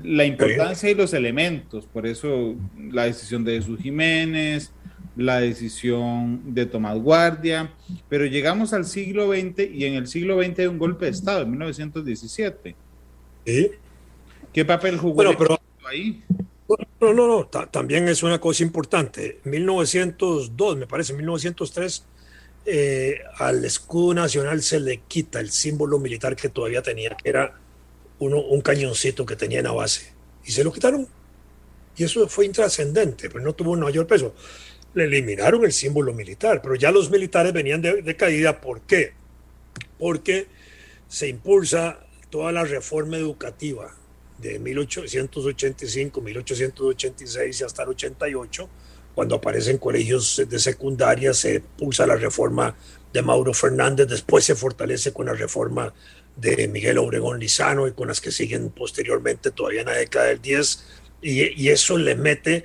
[0.03, 2.57] La importancia y los elementos, por eso
[2.91, 4.73] la decisión de Jesús Jiménez,
[5.17, 7.73] la decisión de Tomás Guardia,
[8.09, 11.43] pero llegamos al siglo XX y en el siglo XX hay un golpe de Estado
[11.43, 12.77] en 1917.
[14.53, 15.23] ¿Qué papel jugó
[15.89, 16.23] ahí?
[17.01, 19.41] No, no, no, también es una cosa importante.
[19.45, 22.05] 1902, me parece, 1903,
[22.67, 27.59] eh, al escudo nacional se le quita el símbolo militar que todavía tenía, que era
[28.19, 30.13] uno, un cañoncito que tenía en la base.
[30.45, 31.07] Y se lo quitaron.
[31.97, 34.35] Y eso fue intrascendente, pero no tuvo un mayor peso
[34.97, 38.61] le eliminaron el símbolo militar, pero ya los militares venían de, caída.
[38.63, 39.13] ¿Por qué?
[39.99, 40.47] Porque
[41.07, 43.95] se impulsa toda la reforma educativa
[44.39, 48.69] de 1885, 1886 y hasta el 88,
[49.15, 52.75] cuando aparecen colegios de secundaria, se impulsa la reforma
[53.13, 55.93] de Mauro Fernández, después se fortalece con la reforma
[56.37, 60.41] de Miguel Obregón Lizano y con las que siguen posteriormente todavía en la década del
[60.41, 60.85] 10,
[61.21, 62.65] y, eso le mete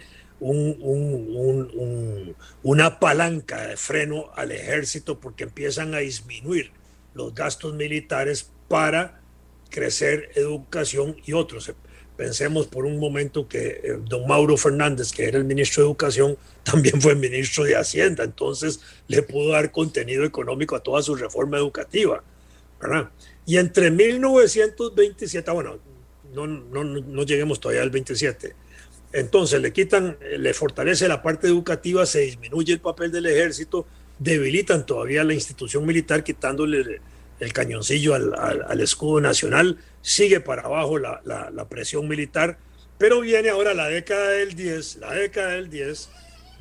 [2.63, 6.71] una palanca de freno al ejército porque empiezan a disminuir
[7.13, 9.21] los gastos militares para
[9.69, 11.71] crecer educación y otros.
[12.17, 16.37] Pensemos por un momento que eh, don Mauro Fernández, que era el ministro de Educación,
[16.63, 21.57] también fue ministro de Hacienda, entonces le pudo dar contenido económico a toda su reforma
[21.57, 22.23] educativa.
[23.45, 25.79] Y entre 1927, ah, bueno,
[26.33, 28.55] no, no, no lleguemos todavía al 27,
[29.13, 33.85] entonces le quitan, le fortalece la parte educativa, se disminuye el papel del ejército,
[34.19, 37.01] debilitan todavía la institución militar quitándole
[37.39, 42.57] el cañoncillo al, escudo nacional, sigue para abajo la, presión militar,
[42.97, 46.09] pero viene ahora la década del 10, la década del 10,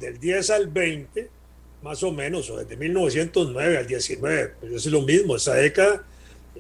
[0.01, 1.29] del 10 al 20,
[1.83, 6.03] más o menos, o desde 1909 al 19, pues es lo mismo, esa década,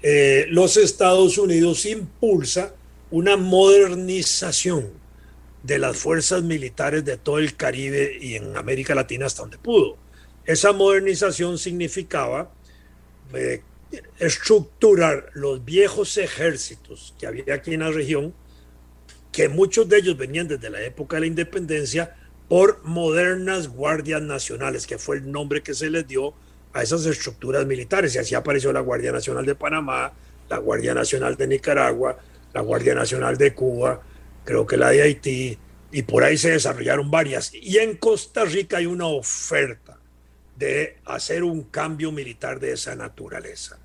[0.03, 2.75] eh, los Estados Unidos impulsa
[3.11, 5.00] una modernización
[5.63, 9.97] de las fuerzas militares de todo el Caribe y en América Latina hasta donde pudo.
[10.45, 12.51] Esa modernización significaba
[13.35, 13.63] eh,
[14.19, 18.35] estructurar los viejos ejércitos que había aquí en la región,
[19.33, 22.17] que muchos de ellos venían desde la época de la independencia,
[22.49, 26.35] por modernas guardias nacionales, que fue el nombre que se les dio
[26.73, 28.15] a esas estructuras militares.
[28.17, 30.13] Y así apareció la Guardia Nacional de Panamá,
[30.49, 32.19] la Guardia Nacional de Nicaragua,
[32.53, 34.03] la Guardia Nacional de Cuba,
[34.45, 35.59] creo que la de Haití,
[35.93, 37.53] y por ahí se desarrollaron varias.
[37.55, 39.99] Y en Costa Rica hay una oferta
[40.57, 43.79] de hacer un cambio militar de esa naturaleza.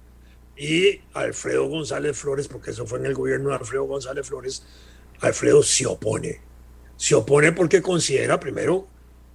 [0.57, 4.63] Y Alfredo González Flores, porque eso fue en el gobierno de Alfredo González Flores,
[5.21, 6.41] Alfredo se opone.
[6.97, 8.87] Se opone porque considera, primero,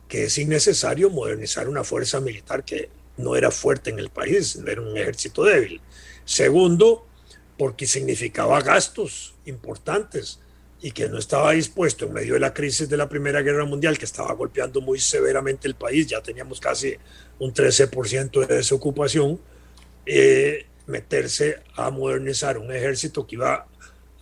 [0.09, 4.81] que es innecesario modernizar una fuerza militar que no era fuerte en el país, era
[4.81, 5.81] un ejército débil.
[6.25, 7.07] Segundo,
[7.59, 10.41] porque significaba gastos importantes
[10.83, 13.99] y que no estaba dispuesto en medio de la crisis de la Primera Guerra Mundial,
[13.99, 16.97] que estaba golpeando muy severamente el país, ya teníamos casi
[17.39, 19.41] un 13% de desocupación,
[20.07, 23.67] eh, meterse a modernizar un ejército que iba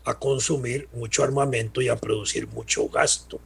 [0.05, 3.41] a consumir mucho armamento y a producir mucho gasto.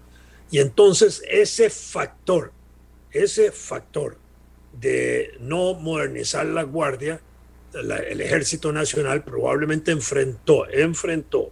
[0.51, 2.53] Y entonces ese factor,
[3.11, 4.17] ese factor
[4.73, 7.21] de no modernizar la guardia,
[7.75, 11.51] el ejército nacional probablemente enfrentó, enfrentó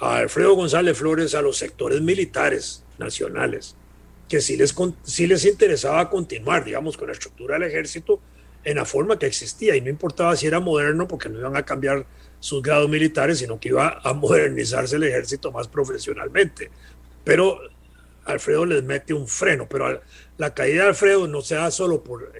[0.00, 3.76] a Alfredo González Flores a los sectores militares nacionales,
[4.28, 8.20] que sí les, sí les interesaba continuar, digamos, con la estructura del ejército
[8.64, 11.64] en la forma que existía y no importaba si era moderno porque no iban a
[11.64, 12.06] cambiar
[12.40, 16.70] sus grados militares, sino que iba a modernizarse el ejército más profesionalmente.
[17.24, 17.58] Pero
[18.24, 20.00] Alfredo les mete un freno, pero
[20.36, 22.32] la caída de Alfredo no se da solo por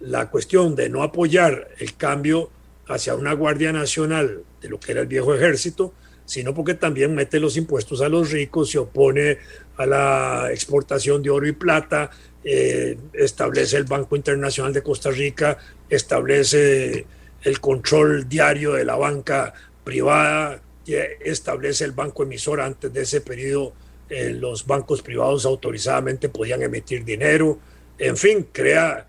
[0.00, 2.50] la cuestión de no apoyar el cambio
[2.86, 5.92] hacia una Guardia Nacional de lo que era el viejo ejército,
[6.24, 9.38] sino porque también mete los impuestos a los ricos, se opone
[9.76, 12.10] a la exportación de oro y plata,
[12.44, 15.58] eh, establece el Banco Internacional de Costa Rica,
[15.88, 17.06] establece
[17.42, 19.52] el control diario de la banca
[19.84, 22.60] privada, establece el banco emisor.
[22.60, 23.72] Antes de ese periodo,
[24.08, 27.58] eh, los bancos privados autorizadamente podían emitir dinero.
[27.98, 29.08] En fin, crea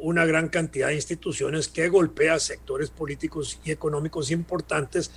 [0.00, 5.12] una gran cantidad de instituciones que golpea sectores políticos y económicos importantes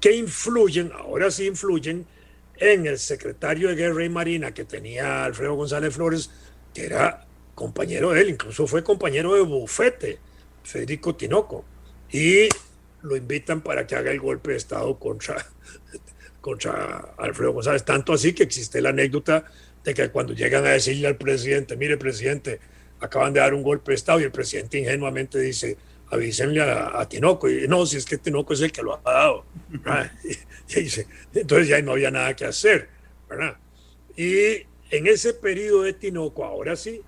[0.00, 2.06] que influyen, ahora sí influyen,
[2.56, 6.30] en el secretario de Guerra y Marina que tenía Alfredo González Flores,
[6.74, 10.18] que era compañero de él, incluso fue compañero de bufete,
[10.62, 11.64] Federico Tinoco,
[12.10, 12.48] y
[13.02, 15.36] lo invitan para que haga el golpe de Estado contra,
[16.40, 17.84] contra Alfredo González.
[17.84, 19.44] Tanto así que existe la anécdota
[19.84, 22.60] de que cuando llegan a decirle al presidente, mire presidente,
[23.00, 25.76] acaban de dar un golpe de Estado y el presidente ingenuamente dice,
[26.10, 27.48] avísenle a, Tinoco.
[27.48, 29.44] Y no, si es que Tinoco es el que lo ha dado.
[31.34, 32.88] entonces ya no había nada que hacer.
[33.28, 33.56] ¿verdad?
[34.16, 37.02] Y en ese periodo de Tinoco, ahora sí,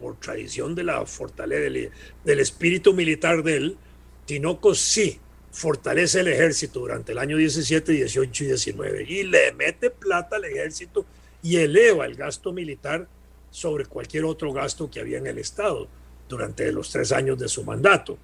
[0.00, 1.90] por tradición de la fortaleza del,
[2.24, 3.78] del espíritu militar de él,
[4.26, 9.90] Tinoco sí fortalece el ejército durante el año 17, 18 y 19 y le mete
[9.90, 11.06] plata al ejército
[11.42, 13.06] y eleva el gasto militar
[13.50, 15.86] sobre cualquier otro gasto que había en el Estado
[16.28, 18.18] durante los tres años de su mandato.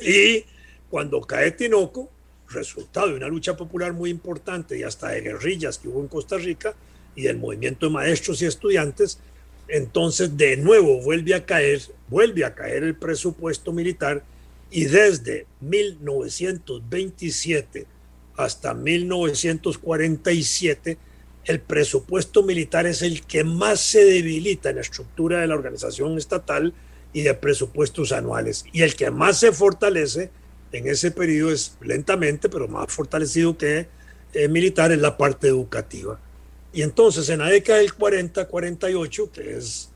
[0.00, 0.44] Y
[0.88, 2.10] cuando cae Tinoco,
[2.48, 6.36] resultado de una lucha popular muy importante y hasta de guerrillas que hubo en Costa
[6.36, 6.74] Rica
[7.14, 9.20] y del movimiento de maestros y estudiantes,
[9.68, 14.22] entonces de nuevo vuelve a caer, vuelve a caer el presupuesto militar
[14.70, 17.86] y desde 1927
[18.36, 20.98] hasta 1947
[21.44, 26.18] el presupuesto militar es el que más se debilita en la estructura de la organización
[26.18, 26.74] estatal
[27.12, 28.64] y de presupuestos anuales.
[28.72, 30.30] Y el que más se fortalece
[30.72, 33.88] en ese periodo es lentamente, pero más fortalecido que
[34.32, 36.20] eh, militar, es la parte educativa.
[36.72, 39.90] Y entonces en la década del 40-48, que es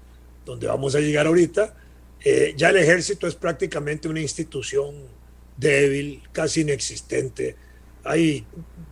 [0.45, 1.75] donde vamos a llegar ahorita,
[2.25, 4.95] eh, ya el ejército es prácticamente una institución
[5.57, 7.55] débil, casi inexistente.
[8.03, 8.45] Hay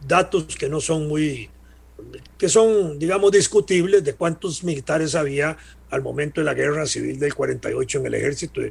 [0.06, 1.50] datos que no son muy,
[2.38, 5.56] que son, digamos, discutibles de cuántos militares había
[5.92, 8.62] al momento de la guerra civil del 48 en el ejército.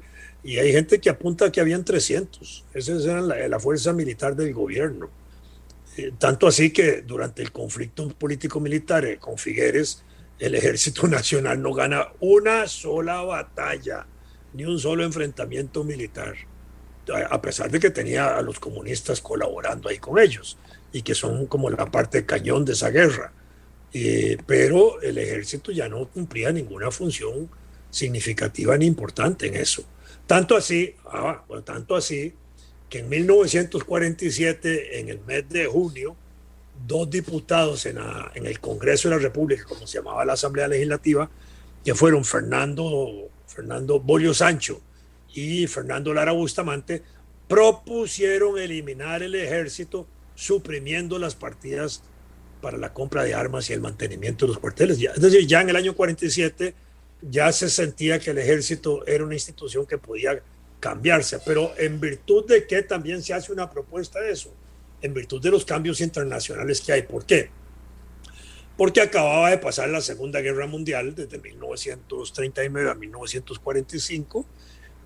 [0.43, 2.65] Y hay gente que apunta que habían 300.
[2.73, 5.07] Esa era la, fuerza militar del gobierno.
[5.97, 10.03] Eh, tanto así que durante el conflicto político-militar eh, con Figueres,
[10.39, 14.07] el ejército nacional no gana una sola batalla,
[14.53, 16.33] ni un solo enfrentamiento militar,
[17.29, 20.57] a pesar de que tenía a los comunistas colaborando ahí con ellos
[20.91, 23.31] y que son como la parte cañón de esa guerra.
[23.93, 27.49] Eh, pero el ejército ya no cumplía ninguna función
[27.89, 29.83] significativa ni importante en eso.
[30.25, 32.33] Tanto así, ah, tanto así
[32.89, 36.15] que en 1947, en el mes de junio,
[36.87, 37.97] dos diputados en,
[38.33, 41.29] en, el Congreso de la República, como se llamaba la Asamblea Legislativa,
[41.83, 44.81] que fueron Fernando, Fernando Bolio Sancho
[45.33, 47.01] y Fernando Lara Bustamante,
[47.47, 52.03] propusieron eliminar el ejército suprimiendo las partidas
[52.61, 54.97] para la compra de armas y el mantenimiento de los cuarteles.
[55.01, 56.73] es decir, ya en el año 47
[57.21, 60.41] ya se sentía que el ejército era una institución que podía
[60.79, 64.51] cambiarse, pero en virtud de que también se hace una propuesta de eso,
[65.01, 67.03] en virtud de los cambios internacionales que hay.
[67.03, 67.49] ¿Por qué?
[68.77, 74.45] Porque acababa de pasar la Segunda Guerra Mundial desde 1939 a 1945.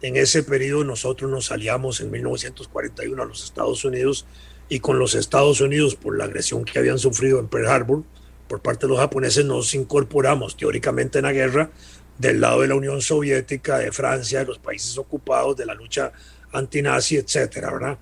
[0.02, 4.26] En ese periodo nosotros nos aliamos en 1941 a los Estados Unidos
[4.70, 8.04] y con los Estados Unidos por la agresión que habían sufrido en Pearl Harbor
[8.48, 11.70] por parte de los japoneses nos incorporamos teóricamente en la guerra
[12.18, 16.12] del lado de la Unión Soviética, de Francia, de los países ocupados, de la lucha
[16.52, 17.98] antinazi, etcétera, ¿verdad?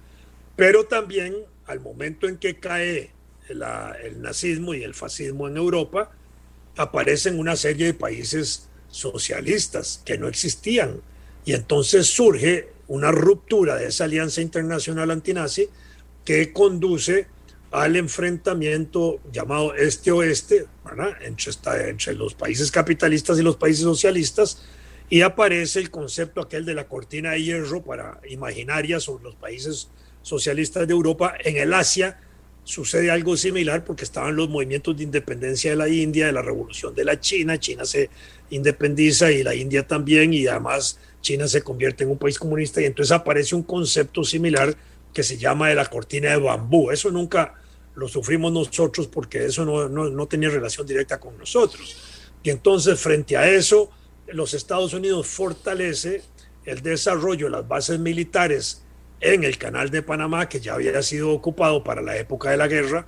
[0.55, 1.35] Pero también
[1.67, 3.11] al momento en que cae
[3.49, 6.11] el nazismo y el fascismo en Europa,
[6.77, 11.01] aparecen una serie de países socialistas que no existían.
[11.45, 15.69] Y entonces surge una ruptura de esa alianza internacional antinazi
[16.25, 17.27] que conduce
[17.71, 20.67] al enfrentamiento llamado este-oeste,
[21.21, 24.63] entre, los países capitalistas y los países socialistas,
[25.09, 29.89] y aparece el concepto aquel de la cortina de hierro para imaginaria sobre los países
[30.21, 31.33] socialistas de Europa.
[31.43, 32.19] En el Asia
[32.63, 36.95] sucede algo similar porque estaban los movimientos de independencia de la India, de la revolución
[36.95, 38.09] de la China, China se
[38.51, 42.85] independiza y la India también, y además China se convierte en un país comunista, y
[42.85, 44.75] entonces aparece un concepto similar
[45.13, 46.91] que se llama de la cortina de bambú.
[46.91, 47.55] Eso nunca
[47.95, 52.31] lo sufrimos nosotros porque eso no, no, tenía relación directa con nosotros.
[52.41, 53.91] Y entonces frente a eso,
[54.27, 56.23] los Estados Unidos fortalece
[56.65, 58.83] el desarrollo de las bases militares
[59.21, 62.67] en el canal de Panamá, que ya había sido ocupado para la época de la
[62.67, 63.05] guerra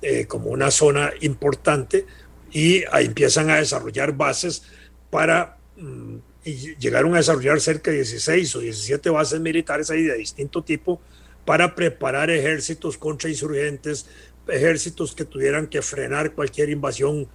[0.00, 2.06] eh, como una zona importante,
[2.50, 4.62] y ahí empiezan a desarrollar bases
[5.10, 10.16] para, mm, y llegaron a desarrollar cerca de 16 o 17 bases militares ahí de
[10.16, 11.00] distinto tipo
[11.48, 14.04] para preparar ejércitos contra insurgentes,
[14.48, 17.26] ejércitos que tuvieran que frenar cualquier invasión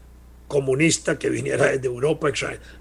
[0.47, 2.31] comunista que viniera desde Europa.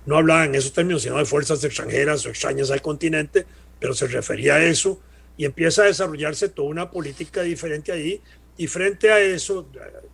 [0.05, 3.47] No hablaban en esos términos, sino de fuerzas extranjeras o extrañas al continente,
[3.81, 5.01] pero se refería a eso
[5.39, 8.21] y empieza a desarrollarse toda una política diferente ahí.
[8.59, 9.67] Y frente a eso,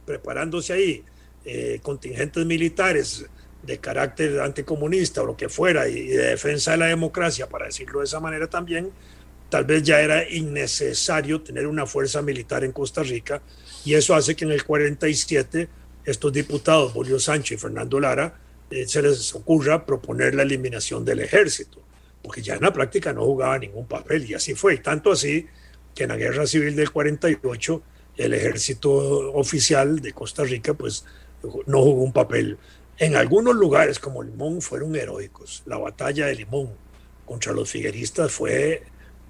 [0.06, 1.04] preparándose ahí
[1.44, 3.26] eh, contingentes militares
[3.64, 7.98] de carácter anticomunista o lo que fuera y de defensa de la democracia, para decirlo
[7.98, 8.92] de esa manera también,
[9.48, 13.42] tal vez ya era innecesario tener una fuerza militar en Costa Rica
[13.84, 15.68] y eso hace que en el 47
[16.04, 18.40] estos diputados, Bolio Sánchez y Fernando Lara,
[18.70, 21.82] eh, se les ocurra proponer la eliminación del ejército,
[22.22, 25.46] porque ya en la práctica no jugaba ningún papel y así fue, tanto así
[25.94, 27.82] que en la guerra civil del 48
[28.16, 28.90] el ejército
[29.32, 31.04] oficial de Costa Rica pues
[31.66, 32.58] no jugó un papel.
[32.98, 35.62] En algunos lugares como Limón fueron heroicos.
[35.66, 36.70] La batalla de Limón
[37.24, 38.82] contra los figueristas fue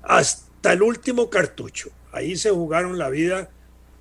[0.08, 1.90] hasta el último cartucho.
[2.12, 3.50] Ahí se jugaron la vida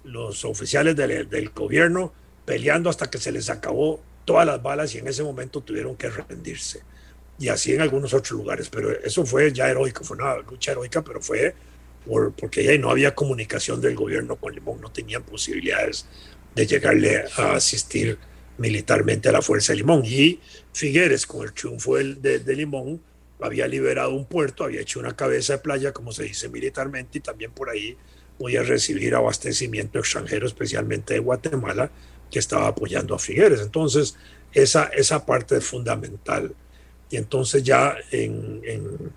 [0.05, 2.13] los oficiales del, gobierno
[2.45, 6.09] peleando hasta que se les acabó todas las balas y en ese momento tuvieron que
[6.09, 6.81] rendirse.
[7.37, 11.03] Y así en algunos otros lugares, pero eso fue ya heroico, fue una lucha heroica,
[11.03, 11.53] pero fue
[12.05, 16.05] por, porque ahí no había comunicación del gobierno con Limón, no tenían posibilidades
[16.55, 18.17] de llegarle a asistir
[18.57, 20.03] militarmente a la Fuerza de Limón.
[20.05, 20.39] Y
[20.71, 23.01] Figueres, con el triunfo de, de, Limón,
[23.39, 27.21] había liberado un puerto, había hecho una cabeza de playa, como se dice militarmente, y
[27.21, 27.97] también por ahí
[28.37, 31.91] podía recibir abastecimiento extranjero, especialmente de Guatemala,
[32.31, 33.61] que estaba apoyando a Figueres.
[33.61, 34.15] Entonces,
[34.53, 36.53] esa, esa parte es fundamental.
[37.09, 39.13] Y entonces ya en, en,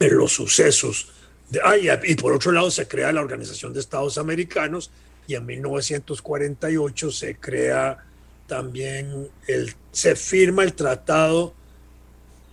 [0.00, 1.12] los sucesos,
[1.48, 4.90] de, ah, y, por otro lado se crea la Organización de Estados Americanos
[5.28, 8.04] y en 1948 se crea
[8.48, 11.54] también, el, se firma el Tratado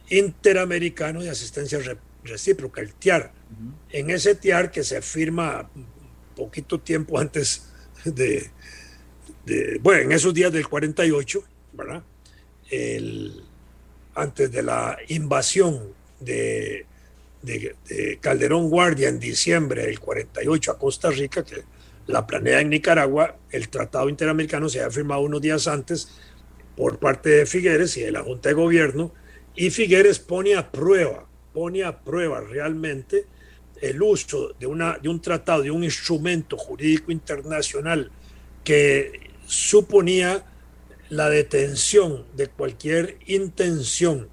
[0.10, 1.80] Interamericano de Asistencia
[2.24, 3.32] Recíproca, el TIAR.
[3.92, 5.70] En ese TIAR que se firma
[6.36, 7.66] poquito tiempo antes
[8.06, 8.50] de,
[9.46, 11.44] de, bueno, en esos días del 48,
[11.74, 12.04] ¿verdad?
[12.70, 13.44] El,
[14.16, 16.86] antes de la invasión de,
[18.20, 21.64] Calderón Guardia en diciembre del 48 a Costa Rica, que
[22.08, 26.10] la planea en Nicaragua, el Tratado Interamericano se había firmado unos días antes
[26.76, 29.14] por parte de Figueres y de la Junta de Gobierno,
[29.60, 33.26] y Figueres pone a prueba, pone a prueba realmente
[33.82, 38.10] el uso de, una, de un tratado, de un instrumento jurídico internacional
[38.64, 40.46] que suponía
[41.10, 44.30] la detención de cualquier intención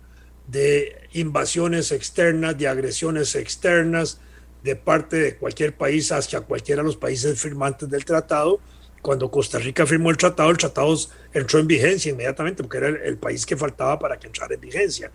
[0.46, 4.20] de invasiones externas, de agresiones externas
[4.62, 8.60] de parte de cualquier país hacia cualquiera de los países firmantes del tratado.
[9.06, 10.92] Cuando Costa Rica firmó el tratado, el tratado
[11.32, 15.12] entró en vigencia inmediatamente porque era el, país que faltaba para que entrara en vigencia.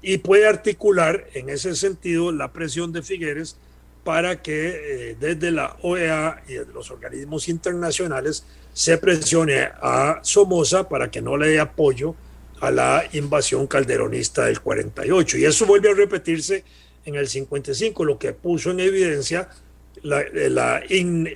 [0.00, 3.58] Y puede articular en ese sentido la presión de Figueres
[4.02, 10.88] para que eh, desde la OEA y desde los organismos internacionales se presione a Somoza
[10.88, 12.14] para que no le dé apoyo
[12.62, 15.36] a la invasión calderonista del 48.
[15.36, 16.64] Y eso vuelve a repetirse
[17.04, 19.50] en el 55, lo que puso en evidencia
[20.04, 20.80] la,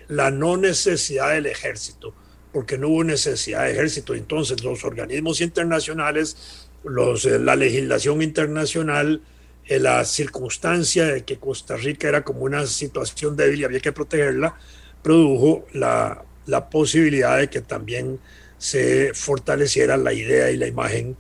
[0.09, 2.15] la, no necesidad del ejército,
[2.53, 4.15] porque no hubo necesidad de ejército.
[4.15, 9.21] Entonces los organismos internacionales, eh, la legislación internacional,
[9.67, 13.93] eh, la circunstancia de que Costa Rica era como una situación débil y había que
[13.93, 14.57] protegerla,
[15.03, 18.19] produjo la la posibilidad de que también
[18.57, 21.17] se fortaleciera la idea y la imagen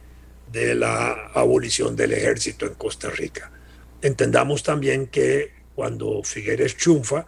[0.50, 3.52] de la abolición del ejército en Costa Rica.
[4.00, 7.26] Entendamos también que cuando Figueres triunfa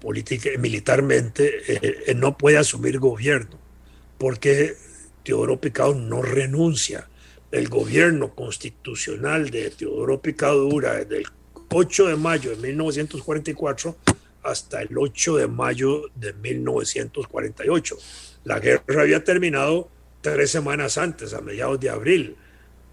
[0.00, 3.58] política, militarmente, eh, no puede asumir gobierno,
[4.18, 4.74] porque
[5.22, 7.08] Teodoro Picado no renuncia.
[7.52, 11.26] El gobierno constitucional de Teodoro Picado dura desde el
[11.68, 13.96] 8 de mayo de 1944
[14.42, 17.96] hasta el 8 de mayo de 1948.
[18.44, 19.88] La guerra había terminado
[20.20, 22.36] tres semanas antes, a mediados de abril,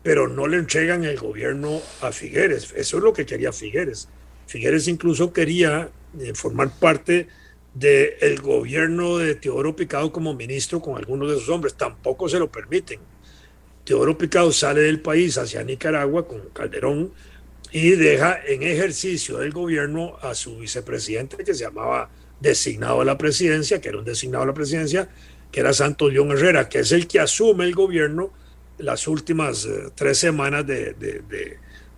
[0.04, 2.74] pero no le entregan el gobierno a Figueres.
[2.76, 4.10] Eso es lo que quería Figueres.
[4.48, 5.90] Figueres incluso quería
[6.34, 7.28] formar parte
[7.74, 11.76] del gobierno de Teodoro Picado como ministro con algunos de sus hombres.
[11.76, 13.00] Tampoco se lo permiten.
[13.84, 17.14] Teodoro Picado sale del país hacia Nicaragua con Calderón
[17.72, 22.10] y deja en ejercicio del gobierno a su vicepresidente que se llamaba
[22.40, 25.10] designado a la presidencia, que era un designado a la presidencia,
[25.52, 28.32] que era Santos León Herrera, que es el que asume el gobierno
[28.78, 30.96] las últimas eh, tres semanas de,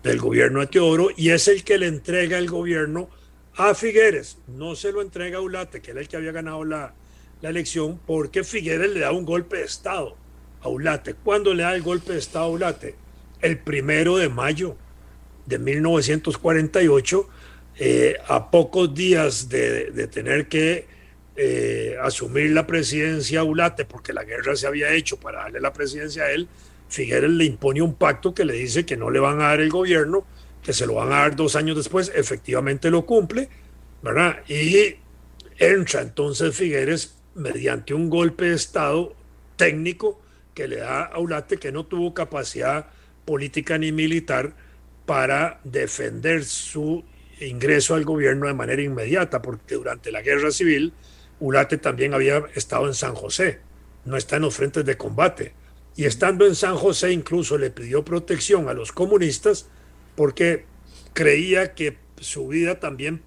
[0.04, 3.10] del gobierno de Teodoro y es el que le entrega el gobierno
[3.60, 4.38] a Figueres.
[4.48, 6.94] No se lo entrega a Ulate, que era el que había ganado la,
[7.42, 10.16] la elección, porque Figueres le da un golpe de Estado
[10.62, 11.16] a Ulate.
[11.16, 12.96] ¿Cuándo le da el golpe de Estado a Ulate?
[13.42, 14.78] El primero de mayo
[15.46, 17.30] de 1948,
[17.80, 20.88] eh, a pocos días de, tener que
[21.36, 25.74] eh, asumir la presidencia a Ulate, porque la guerra se había hecho para darle la
[25.74, 26.48] presidencia a él,
[26.88, 29.70] Figueres le impone un pacto que le dice que no le van a dar el
[29.70, 30.26] gobierno,
[30.64, 33.50] que se lo van a dar dos años después, efectivamente lo cumple,
[34.02, 34.44] ¿verdad?
[34.48, 34.96] Y
[35.58, 39.16] entra entonces Figueres mediante un golpe de Estado
[39.56, 40.22] técnico
[40.54, 42.88] que le da a Ulate que no tuvo capacidad
[43.26, 44.54] política ni militar
[45.06, 47.04] para defender su
[47.40, 50.94] ingreso al gobierno de manera inmediata, porque durante la guerra civil
[51.40, 53.60] Ulate también había estado en San José,
[54.06, 55.54] no está en los frentes de combate.
[55.96, 59.68] Y estando en San José incluso le pidió protección a los comunistas
[60.20, 60.66] porque
[61.14, 63.22] creía que su vida también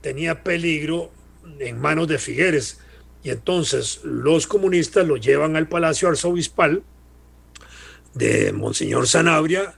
[0.00, 1.12] tenía peligro
[1.58, 2.80] en manos de Figueres.
[3.22, 6.84] Y entonces los comunistas lo llevan al Palacio Arzobispal
[8.14, 9.74] de Monseñor Sanabria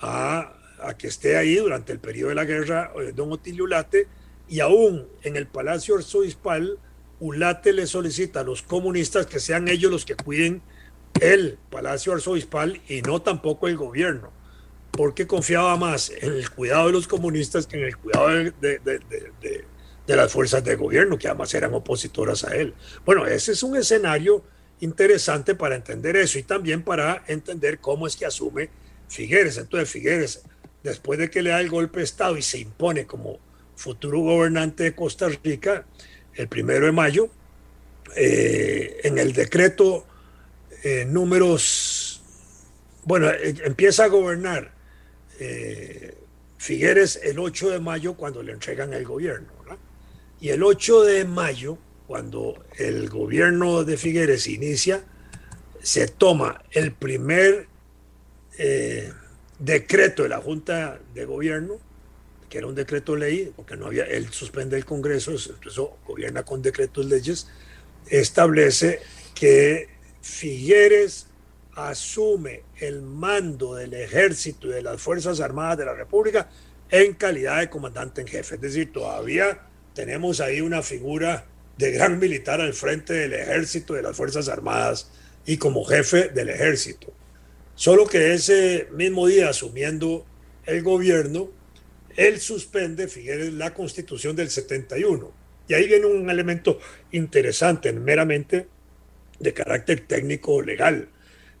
[0.00, 0.56] a,
[0.98, 4.08] que esté ahí durante el periodo de la guerra eh, don Otilio Ulate
[4.48, 6.80] y aún en el Palacio Arzobispal
[7.20, 10.62] Ulate le solicita a los comunistas que sean ellos los que cuiden
[11.20, 14.32] el Palacio Arzobispal y no tampoco el gobierno,
[15.00, 18.28] porque confiaba más en el cuidado de los comunistas que en el cuidado
[18.60, 19.64] de,
[20.06, 22.74] las fuerzas de gobierno, que además eran opositoras a él.
[23.06, 24.44] Bueno, ese es un escenario
[24.80, 28.68] interesante para entender eso y también para entender cómo es que asume
[29.08, 29.56] Figueres.
[29.56, 30.42] Entonces Figueres,
[30.82, 33.38] después de que le da el golpe de Estado y se impone como
[33.76, 35.86] futuro gobernante de Costa Rica,
[36.34, 37.30] el primero de mayo,
[38.16, 40.04] eh, en el decreto
[40.84, 42.22] eh, números,
[43.04, 44.78] bueno, eh, empieza a gobernar
[46.58, 49.48] Figueres el 8 de mayo cuando le entregan el gobierno.
[50.40, 55.04] Y el 8 de mayo, cuando el gobierno de Figueres inicia,
[55.82, 57.66] se toma el primer
[59.58, 61.78] decreto de la Junta de Gobierno,
[62.48, 66.60] que era un decreto ley, porque no había, él suspende el Congreso, eso gobierna con
[66.60, 67.46] decretos leyes,
[68.08, 69.00] establece
[69.34, 69.88] que
[70.20, 71.28] Figueres
[71.88, 76.48] asume el mando del ejército y de las Fuerzas Armadas de la República
[76.90, 78.56] en calidad de comandante en jefe.
[78.56, 79.60] Es decir, todavía
[79.94, 81.46] tenemos ahí una figura
[81.78, 85.10] de gran militar al frente del ejército y de las Fuerzas Armadas
[85.46, 87.12] y como jefe del ejército.
[87.74, 90.26] Solo que ese mismo día, asumiendo
[90.66, 91.50] el gobierno,
[92.16, 96.80] él suspende, Figueres, la constitución del 71 y ahí viene un elemento
[97.12, 98.66] interesante, meramente
[99.38, 101.08] de carácter técnico legal.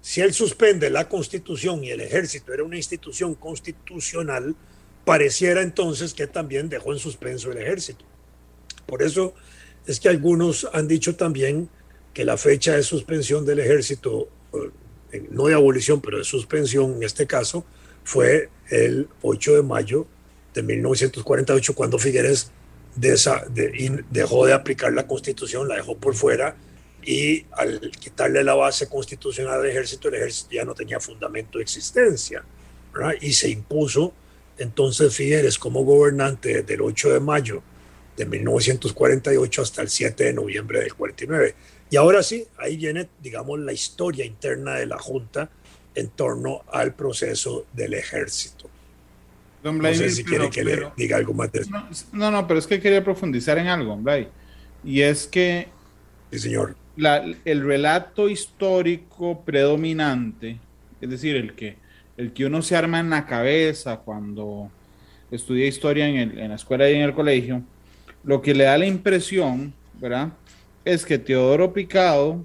[0.00, 4.54] Si él suspende la constitución y el ejército era una institución constitucional,
[5.04, 8.04] pareciera entonces que también dejó en suspenso el ejército.
[8.86, 9.34] Por eso
[9.86, 11.68] es que algunos han dicho también
[12.14, 14.28] que la fecha de suspensión del ejército,
[15.12, 17.64] eh, no de abolición, pero de suspensión en este caso,
[18.04, 20.06] fue el 8 de mayo
[20.54, 22.50] de 1948, cuando Figueres
[22.96, 26.56] dejó de aplicar la constitución, la dejó por fuera
[27.04, 31.64] y al quitarle la base constitucional al ejército, el ejército ya no tenía fundamento de
[31.64, 32.42] existencia.
[33.20, 34.12] Y se impuso
[34.58, 37.62] entonces Figueres como gobernante desde el 8 de mayo
[38.16, 41.54] de 1948 hasta el 7 de noviembre del 49.
[41.90, 45.50] Y ahora sí, ahí viene, digamos, la historia interna de la Junta
[45.94, 48.70] en torno al proceso del ejército
[49.62, 51.70] no sé si quiere que le diga algo más de eso.
[52.12, 54.28] No, no, pero es que quería profundizar en algo, Blay.
[54.84, 55.68] Y es que.
[56.32, 56.76] Sí, señor.
[57.44, 60.58] El relato histórico predominante,
[61.00, 61.76] es decir, el que,
[62.16, 64.70] el que uno se arma en la cabeza cuando
[65.30, 67.62] estudia historia en, en la escuela y en el colegio,
[68.24, 70.32] lo que le da la impresión, ¿verdad?
[70.84, 72.44] Es que Teodoro Picado,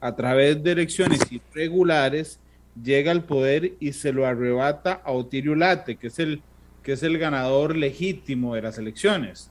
[0.00, 2.38] a través de elecciones irregulares,
[2.82, 6.42] llega al poder y se lo arrebata a Otirio Late, que es el,
[6.82, 9.50] que es el ganador legítimo de las elecciones.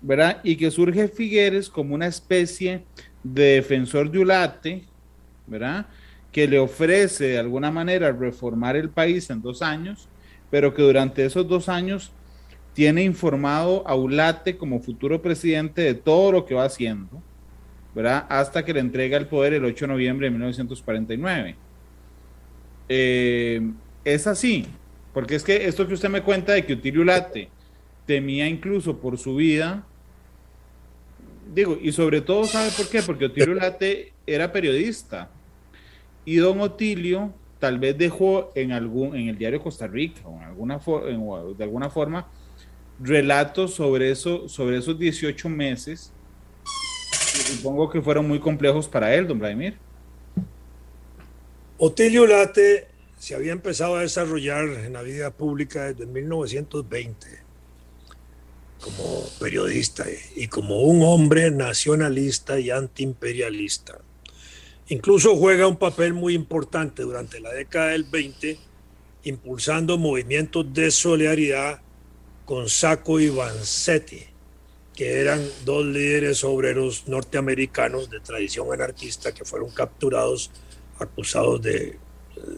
[0.00, 0.40] ¿Verdad?
[0.42, 2.84] Y que surge Figueres como una especie
[3.22, 4.84] de defensor de Ulate,
[5.46, 5.86] ¿verdad?
[6.32, 10.08] Que le ofrece de alguna manera reformar el país en dos años,
[10.50, 12.12] pero que durante esos dos años
[12.74, 17.22] tiene informado a Ulate como futuro presidente de todo lo que va haciendo,
[17.94, 18.26] ¿verdad?
[18.28, 21.56] Hasta que le entrega el poder el 8 de noviembre de 1949.
[22.88, 23.72] Eh,
[24.04, 24.66] es así,
[25.12, 27.50] porque es que esto que usted me cuenta de que Otilio Late
[28.08, 29.84] temía incluso por su vida,
[31.54, 33.02] digo, y sobre todo, ¿sabe por qué?
[33.02, 35.30] Porque Otilio Late era periodista.
[36.24, 40.44] Y don Otilio tal vez dejó en algún en el diario Costa Rica o en
[40.44, 40.80] alguna
[41.56, 42.28] de alguna forma
[43.00, 46.10] relatos sobre eso sobre esos 18 meses.
[46.64, 49.76] Supongo que fueron muy complejos para él don Vladimir.
[51.76, 52.88] Otilio Late
[53.18, 57.47] se había empezado a desarrollar en la vida pública desde 1920
[58.80, 60.06] como periodista
[60.36, 63.98] y como un hombre nacionalista y antiimperialista.
[64.88, 68.58] Incluso juega un papel muy importante durante la década del 20,
[69.24, 71.80] impulsando movimientos de solidaridad
[72.46, 74.24] con Sacco y Vanzetti,
[74.94, 80.50] que eran dos líderes obreros norteamericanos de tradición anarquista que fueron capturados
[80.98, 81.96] acusados de eh,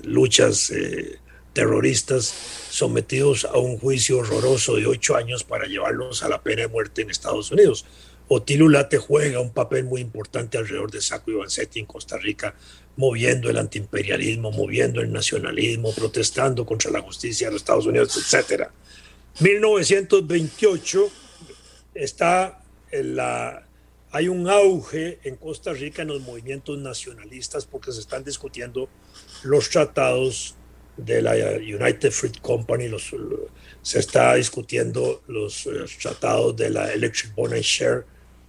[0.05, 1.18] luchas eh,
[1.53, 2.34] terroristas,
[2.70, 7.03] sometidos a un juicio horroroso de ocho años para llevarlos a la pena de muerte
[7.03, 7.84] en Estados Unidos.
[8.28, 12.55] Otilio Late juega un papel muy importante alrededor de Saco y Vanzetti en Costa Rica,
[12.96, 18.68] moviendo el antiimperialismo, moviendo el nacionalismo, protestando contra la justicia de los Estados Unidos, etc.
[19.40, 21.11] 1928
[21.94, 23.66] está en la
[24.12, 28.88] hay un auge en Costa Rica en los movimientos nacionalistas porque se están discutiendo
[29.44, 30.57] los tratados
[31.05, 33.14] de la United Fruit Company, los,
[33.82, 38.05] se está discutiendo los, eh, tratados de la Electric Bond and Share,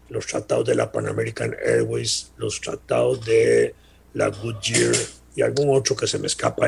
[0.10, 3.74] los tratados de la Pan American Airways, los tratados de
[4.14, 4.96] la Goodyear
[5.36, 6.68] y algún otro que se me escapa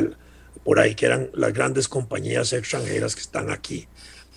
[0.64, 3.88] por ahí, que eran las grandes compañías extranjeras que están aquí.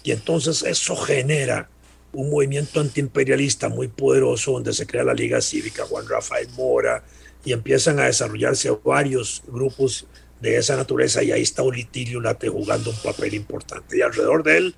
[0.02, 1.68] Y entonces eso genera
[2.12, 7.04] un movimiento antiimperialista muy poderoso donde se crea la Liga Cívica, Juan Rafael Mora,
[7.44, 10.06] y empiezan a desarrollarse varios grupos
[10.40, 13.98] de esa naturaleza y ahí está Olitilio Late jugando un papel importante.
[13.98, 14.74] Y alrededor de él,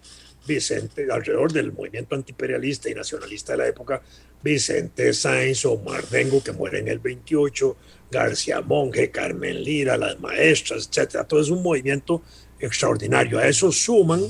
[0.47, 4.03] Vicente, alrededor del movimiento antiimperialista y nacionalista de la época,
[4.43, 7.77] Vicente Sainz, Omar Dengo, que muere en el 28,
[8.11, 11.25] García Monge, Carmen Lira, las maestras, etcétera.
[11.25, 12.23] Todo es un movimiento
[12.61, 13.39] extraordinario.
[13.39, 14.23] A eso suman,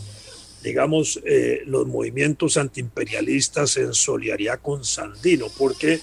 [0.63, 6.01] digamos, eh, los movimientos antiimperialistas en solidaridad con Sandino, porque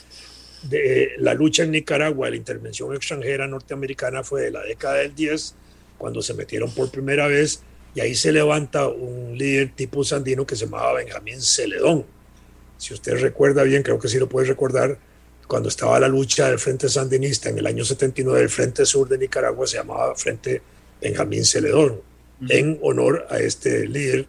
[0.70, 5.56] de la lucha en Nicaragua, la intervención extranjera norteamericana fue de la década del 10,
[5.98, 7.62] cuando se metieron por primera vez,
[7.94, 12.06] y ahí se levanta un líder tipo sandino que se llamaba Benjamín Celedón.
[12.78, 14.98] Si usted recuerda bien, creo que sí lo puede recordar,
[15.48, 19.18] cuando estaba la lucha del Frente Sandinista en el año 79, el Frente Sur de
[19.18, 20.62] Nicaragua se llamaba Frente
[21.02, 22.02] Benjamín Celedón,
[22.50, 24.26] en honor a este líder,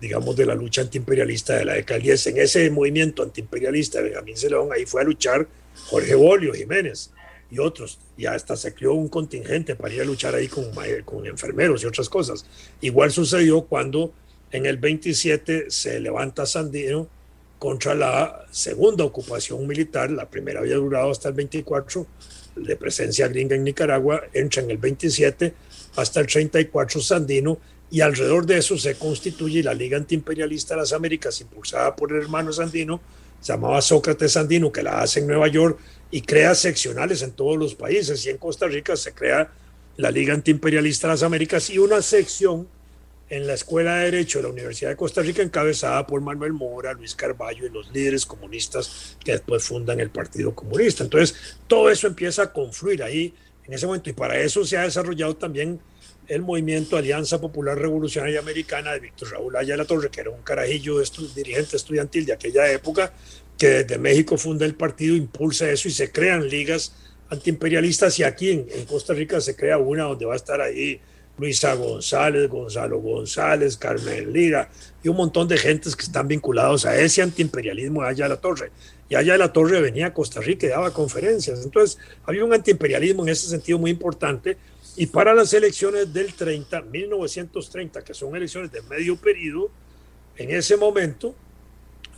[0.00, 2.26] digamos, de la lucha antiimperialista de la década del 10.
[2.28, 5.48] En ese movimiento antiimperialista Benjamín Celedón, ahí fue a luchar
[5.86, 7.10] Jorge Bolio Jiménez
[7.50, 7.98] y otros.
[8.16, 10.70] Y hasta se creó un contingente para ir a luchar ahí con,
[11.04, 12.44] con enfermeros y otras cosas.
[12.80, 14.12] Igual sucedió cuando
[14.50, 17.08] en el 27 se levanta Sandino
[17.58, 22.06] contra la segunda ocupación militar, la primera había durado hasta el 24,
[22.56, 25.54] de presencia gringa en Nicaragua, entra en el 27
[25.96, 27.58] hasta el 34 Sandino,
[27.90, 32.22] y alrededor de eso se constituye la Liga Antiimperialista de las Américas, impulsada por el
[32.22, 33.00] hermano Sandino,
[33.42, 35.78] llamaba Sócrates Sandino, que la hace en Nueva York
[36.10, 38.24] y crea seccionales en todos los países.
[38.26, 39.50] Y en Costa Rica se crea
[39.96, 42.68] la Liga Antiimperialista de las Américas y una sección
[43.30, 46.94] en la Escuela de Derecho de la Universidad de Costa Rica, encabezada por Manuel Mora,
[46.94, 51.04] Luis Carballo y los líderes comunistas que después fundan el Partido Comunista.
[51.04, 53.34] Entonces, todo eso empieza a confluir ahí
[53.66, 55.78] en ese momento y para eso se ha desarrollado también
[56.28, 60.98] el movimiento Alianza Popular Revolucionaria Americana de Víctor Raúl Ayala Torre, que era un carajillo
[60.98, 63.12] de dirigente estudiantil de aquella época,
[63.56, 66.92] que desde México funda el partido, impulsa eso y se crean ligas
[67.30, 71.00] antiimperialistas y aquí en, Costa Rica se crea una donde va a estar ahí
[71.38, 74.70] Luisa González, Gonzalo González, Carmen Lira
[75.02, 78.70] y un montón de gentes que están vinculados a ese antiimperialismo de Ayala Torre.
[79.08, 81.64] Y Ayala Torre venía a Costa Rica y daba conferencias.
[81.64, 84.56] Entonces había un antiimperialismo en ese sentido muy importante
[84.98, 89.70] y para las elecciones del 30, 1930, que son elecciones de medio periodo,
[90.36, 91.36] en ese momento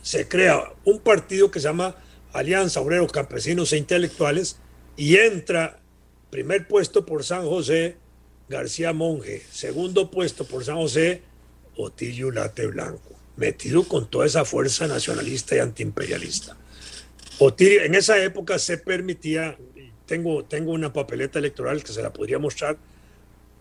[0.01, 1.95] se crea un partido que se llama
[2.33, 4.57] Alianza Obreros Campesinos e Intelectuales
[4.97, 5.79] y entra
[6.31, 7.97] primer puesto por San José
[8.49, 11.21] García Monge, segundo puesto por San José
[11.77, 16.57] Otillo Late Blanco, metido con toda esa fuerza nacionalista y antiimperialista.
[17.37, 19.55] Otilio, en esa época se permitía
[20.11, 22.75] tengo, tengo una papeleta electoral que se la podría mostrar,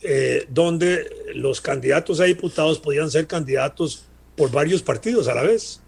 [0.03, 5.81] eh, donde los candidatos a diputados podían ser candidatos por varios partidos a la vez.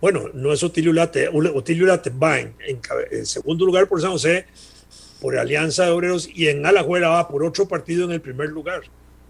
[0.00, 2.50] Bueno, no es Otilio Late, Otilio Late va en,
[3.24, 4.46] segundo lugar por San José,
[5.20, 8.80] por Alianza de Obreros, y en Alajuela va por otro partido en el primer lugar.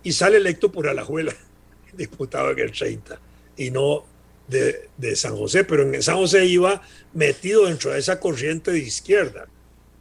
[0.02, 1.34] Y sale electo por Alajuela,
[1.92, 3.20] diputado en el 30,
[3.58, 4.04] y no
[4.48, 6.80] de, de San José, pero en San José iba
[7.12, 9.46] metido dentro de esa corriente de izquierda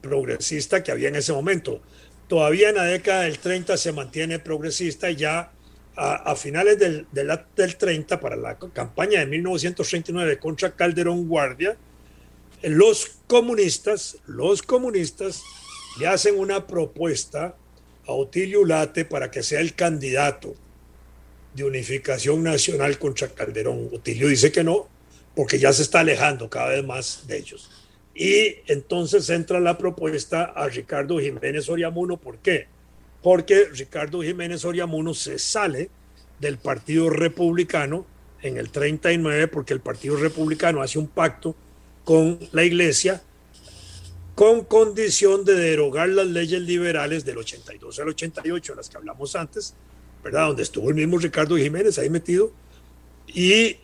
[0.01, 1.81] progresista que había en ese momento.
[2.27, 5.51] Todavía en la década del 30 se mantiene progresista y ya
[5.95, 11.75] a, finales del, del, 30, para la campaña de 1939 contra Calderón Guardia,
[12.63, 15.43] los comunistas, los comunistas
[15.99, 17.55] le hacen una propuesta
[18.07, 20.55] a Otilio Late para que sea el candidato
[21.53, 23.89] de unificación nacional contra Calderón.
[23.93, 24.87] Otilio dice que no,
[25.35, 27.69] porque ya se está alejando cada vez más de ellos.
[28.19, 32.17] Y entonces entra la propuesta a Ricardo Jiménez Oriamuno.
[32.17, 32.67] ¿Por qué?
[33.23, 35.89] Porque Ricardo Jiménez Oriamuno se sale
[36.37, 38.05] del Partido Republicano
[38.41, 41.55] en el 39 porque el Partido Republicano hace un pacto
[42.03, 43.21] con la Iglesia
[44.35, 49.75] con condición de derogar las leyes liberales del 82 al 88, las que hablamos antes,
[50.21, 50.47] ¿verdad?
[50.47, 52.51] Donde estuvo el mismo Ricardo Jiménez ahí metido,
[53.27, 53.77] y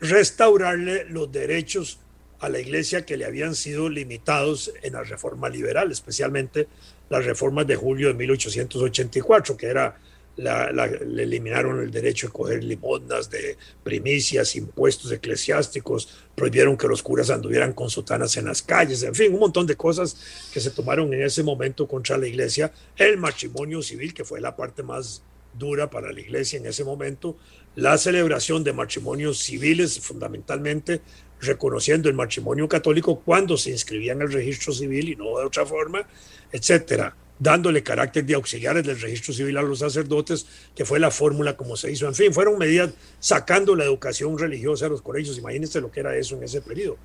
[0.00, 2.00] restaurarle los derechos
[2.40, 6.68] a la iglesia que le habían sido limitados en la reforma liberal, especialmente
[7.10, 9.98] las reformas de julio de 1884, que era
[10.38, 17.02] la, le eliminaron el derecho a coger limosnas de primicias, impuestos eclesiásticos, prohibieron que los
[17.02, 20.70] curas anduvieran con sotanas en las calles, en fin, un montón de cosas que se
[20.70, 22.72] tomaron en ese momento contra la iglesia.
[22.96, 25.22] El matrimonio civil, que fue la parte más
[25.58, 27.36] dura para la iglesia en ese momento,
[27.74, 31.00] la celebración de matrimonios civiles fundamentalmente
[31.40, 35.64] reconociendo el matrimonio católico cuando se inscribía en el registro civil y no de otra
[35.64, 36.06] forma,
[36.52, 37.14] etcétera.
[37.40, 41.76] dándole carácter de auxiliares del registro civil a los sacerdotes, que fue la fórmula como
[41.76, 42.08] se hizo.
[42.08, 45.38] En fin, fueron medidas sacando la educación religiosa a los colegios.
[45.38, 46.96] Imagínense lo que era eso en ese periodo.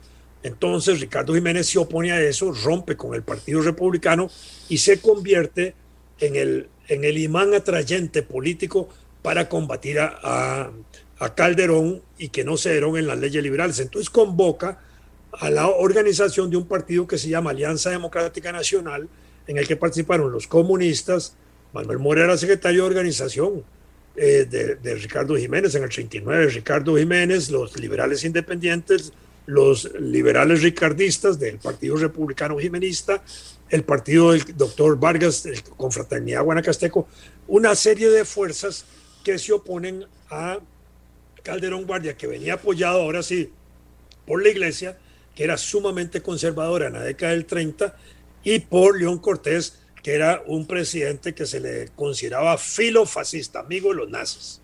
[0.42, 4.30] Entonces Ricardo Jiménez se opone a eso, rompe con el Partido Republicano
[4.70, 5.76] y se convierte
[6.20, 8.90] en el, en el imán atrayente político
[9.22, 10.72] para combatir a, a,
[11.30, 13.80] Calderón y que no se en las leyes liberales.
[13.80, 14.80] Entonces convoca
[15.32, 19.07] a la organización de un partido que se llama Alianza Democrática Nacional,
[19.47, 21.36] en el que participaron los comunistas,
[21.74, 23.63] Manuel Morera, secretario de organización
[24.15, 29.11] eh, de, de, Ricardo Jiménez en el 39, Ricardo Jiménez, los liberales independientes,
[29.45, 33.24] los liberales ricardistas del Partido Republicano Jimenista,
[33.69, 37.07] el partido del doctor Vargas, el Confraternidad Guanacasteco,
[37.47, 38.86] una serie de fuerzas
[39.24, 40.59] que se oponen a
[41.44, 43.52] Calderón Guardia, que venía apoyado ahora sí
[44.26, 44.98] por la iglesia,
[45.36, 47.96] que era sumamente conservadora en la década del 30,
[48.44, 53.96] y por León Cortés, que era un presidente que se le consideraba filofascista, amigo de
[53.96, 54.62] los nazis.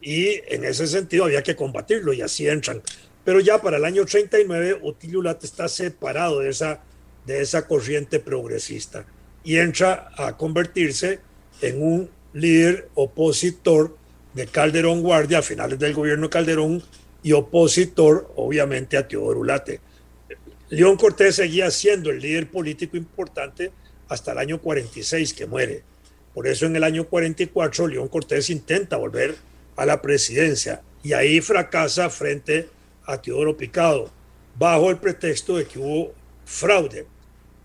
[0.00, 2.82] Y en ese sentido había que combatirlo y así entran.
[3.24, 6.82] Pero ya para el año 39, Otilio Late está separado de esa,
[7.24, 9.06] de esa corriente progresista
[9.44, 11.20] y entra a convertirse
[11.60, 13.96] en un líder opositor
[14.34, 16.82] de Calderón Guardia a finales del gobierno Calderón
[17.22, 19.80] y opositor obviamente a Teodoro Ulate.
[20.70, 23.70] León Cortés seguía siendo el líder político importante
[24.08, 25.82] hasta el año 46 que muere.
[26.34, 29.36] Por eso en el año 44 León Cortés intenta volver
[29.76, 32.68] a la presidencia y ahí fracasa frente
[33.04, 34.10] a Teodoro Picado
[34.58, 36.14] bajo el pretexto de que hubo
[36.44, 37.06] fraude.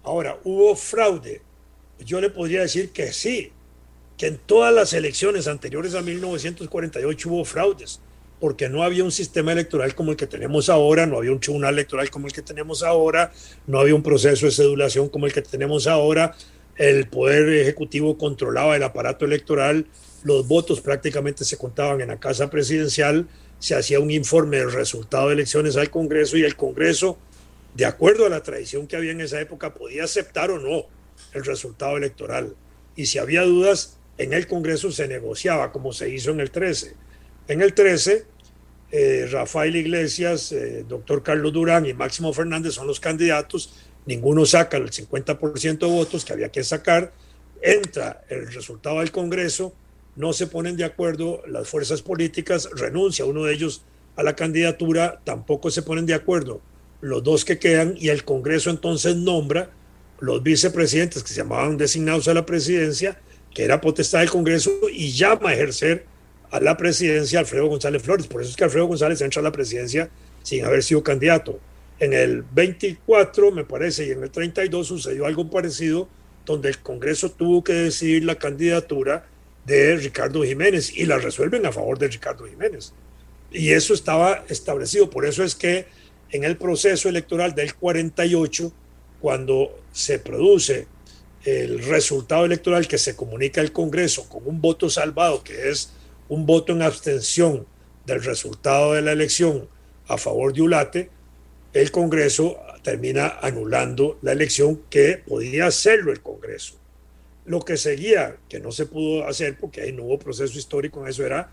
[0.03, 1.41] Ahora, hubo fraude.
[1.99, 3.51] Yo le podría decir que sí,
[4.18, 8.01] que en todas las elecciones anteriores a 1948 hubo fraudes
[8.39, 11.74] porque no había un sistema electoral como el que tenemos ahora, no había un tribunal
[11.74, 13.32] electoral como el que tenemos ahora,
[13.65, 16.36] no había un proceso de sedulación como el que tenemos ahora,
[16.76, 19.88] el poder ejecutivo controlaba el aparato electoral,
[20.24, 23.28] los votos prácticamente se contaban en la casa presidencial,
[23.59, 27.18] se hacía un informe del resultado de elecciones al Congreso y el Congreso,
[27.74, 30.86] de acuerdo a la tradición que había en esa época, podía aceptar o no
[31.34, 32.55] el resultado electoral.
[32.95, 36.95] Y si había dudas, en el Congreso se negociaba como se hizo en el 13
[37.47, 38.26] en el 13,
[38.91, 43.74] eh, Rafael Iglesias, eh, doctor Carlos Durán y Máximo Fernández son los candidatos.
[44.05, 47.13] Ninguno saca el 50% de votos que había que sacar.
[47.61, 49.74] Entra el resultado del Congreso,
[50.15, 53.84] no se ponen de acuerdo las fuerzas políticas, renuncia uno de ellos
[54.15, 56.61] a la candidatura, tampoco se ponen de acuerdo
[56.99, 59.70] los dos que quedan y el Congreso entonces nombra
[60.20, 63.20] los vicepresidentes que se llamaban designados a la presidencia,
[63.53, 66.05] que era potestad del Congreso, y llama a ejercer
[66.51, 68.27] a la presidencia Alfredo González Flores.
[68.27, 70.09] Por eso es que Alfredo González entra a la presidencia
[70.43, 71.59] sin haber sido candidato.
[71.99, 76.07] En el 24, me parece, y en el 32 sucedió algo parecido,
[76.45, 79.25] donde el Congreso tuvo que decidir la candidatura
[79.65, 82.93] de Ricardo Jiménez y la resuelven a favor de Ricardo Jiménez.
[83.51, 85.09] Y eso estaba establecido.
[85.09, 85.87] Por eso es que
[86.31, 88.71] en el proceso electoral del 48,
[89.19, 90.87] cuando se produce
[91.47, 95.93] el resultado electoral que se comunica al Congreso con un voto salvado, que es
[96.27, 97.65] un voto en abstención
[98.05, 99.69] del resultado de la elección
[100.09, 101.09] a favor de Ulate,
[101.71, 106.75] el Congreso termina anulando la elección que podía hacerlo el Congreso.
[107.45, 111.07] Lo que seguía, que no se pudo hacer porque ahí no hubo proceso histórico en
[111.07, 111.49] eso, era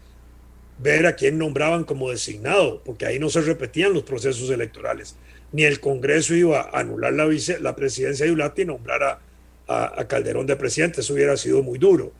[0.81, 5.15] ver a quién nombraban como designado, porque ahí no se repetían los procesos electorales.
[5.53, 7.29] Ni el Congreso iba a anular la,
[7.61, 9.21] la presidencia de Ulate y nombrar a,
[9.67, 11.01] a Calderón de presidente.
[11.01, 12.13] Eso hubiera sido muy duro.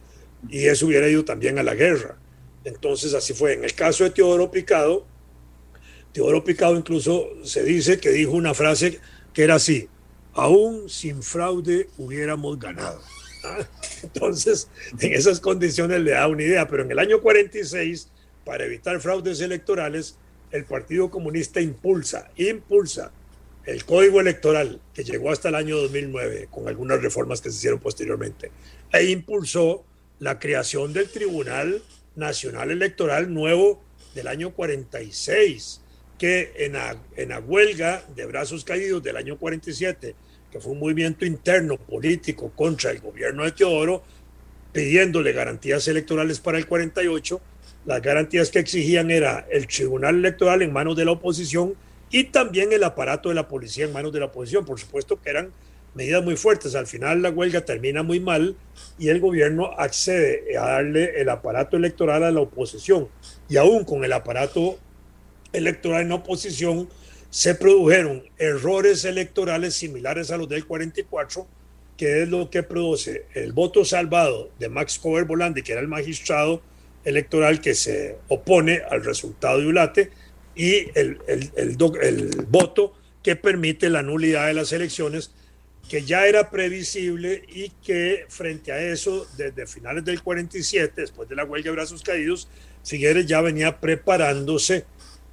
[0.49, 2.17] Y eso hubiera ido también a la guerra.
[2.65, 3.55] Entonces así fue.
[3.55, 5.07] En el caso de Teodoro Picado,
[6.13, 9.01] Teodoro Picado incluso se dice que dijo una frase
[9.33, 9.89] que era así,
[10.33, 13.01] aún sin fraude hubiéramos ganado.
[13.45, 13.59] ¿Ah?
[14.03, 14.69] Entonces,
[14.99, 18.09] en esas condiciones le da una idea, pero en el año 46,
[18.45, 20.17] para evitar fraudes electorales,
[20.51, 23.11] el Partido Comunista impulsa, impulsa
[23.67, 27.81] el código electoral que llegó hasta el año 2009, con algunas reformas que se hicieron
[27.81, 28.51] posteriormente,
[28.93, 29.85] e impulsó
[30.19, 31.83] la creación del Tribunal
[32.17, 33.83] Nacional Electoral nuevo
[34.15, 35.81] del año 46,
[36.19, 40.15] que en la, huelga de brazos caídos del año 47,
[40.51, 44.05] que fue un movimiento interno político contra el gobierno de Teodoro,
[44.73, 47.41] pidiéndole garantías electorales para el 48,
[47.87, 51.75] las garantías que exigían era el tribunal electoral en manos de la oposición
[52.15, 54.65] y también el aparato de la policía en manos de la oposición.
[54.65, 55.53] Por supuesto que eran
[55.95, 56.77] medidas muy fuertes.
[56.77, 58.55] Al final la huelga termina muy mal
[59.01, 63.09] y el gobierno accede a darle el aparato electoral a la oposición.
[63.49, 64.79] Y aún con el aparato
[65.53, 66.89] electoral en oposición,
[67.31, 71.49] se produjeron errores electorales similares a los del 44,
[71.97, 75.89] que es lo que produce el voto salvado de Max Cover Volandi, que era el
[75.89, 76.63] magistrado
[77.05, 80.11] electoral que se opone al resultado de Ulate,
[80.55, 85.33] y el, el, el, voto que permite la nulidad de las elecciones,
[85.89, 91.37] que ya era previsible y que frente a eso, desde finales del 47, después de
[91.37, 92.49] la huelga de brazos caídos,
[92.85, 94.85] Figueres ya venía preparándose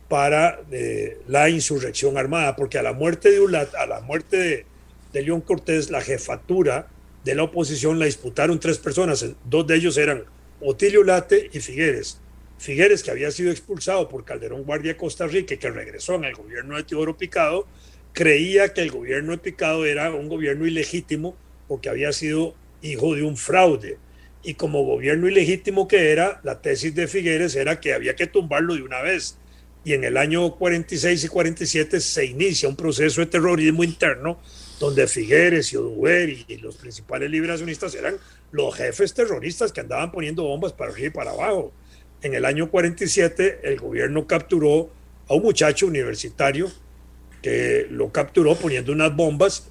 [0.07, 4.65] para eh, la insurrección armada, porque a la muerte de Ulat, a la muerte de,
[5.13, 6.87] de León Cortés, la jefatura
[7.23, 10.23] de la oposición la disputaron tres personas, dos de ellos eran
[10.61, 12.19] Otilio Late y Figueres.
[12.61, 16.35] Figueres, que había sido expulsado por Calderón Guardia Costa Rica y que regresó en el
[16.35, 17.65] gobierno de Teodoro Picado,
[18.13, 21.35] creía que el gobierno de Picado era un gobierno ilegítimo
[21.67, 22.53] porque había sido
[22.83, 23.97] hijo de un fraude.
[24.43, 28.75] Y como gobierno ilegítimo que era, la tesis de Figueres era que había que tumbarlo
[28.75, 29.39] de una vez.
[29.83, 34.39] Y en el año 46 y 47 se inicia un proceso de terrorismo interno
[34.79, 38.17] donde Figueres y Oduber y los principales liberacionistas eran
[38.51, 41.73] los jefes terroristas que andaban poniendo bombas para arriba y para abajo.
[42.21, 44.89] En el año 47 el gobierno capturó
[45.27, 46.71] a un muchacho universitario
[47.41, 49.69] que lo capturó poniendo unas bombas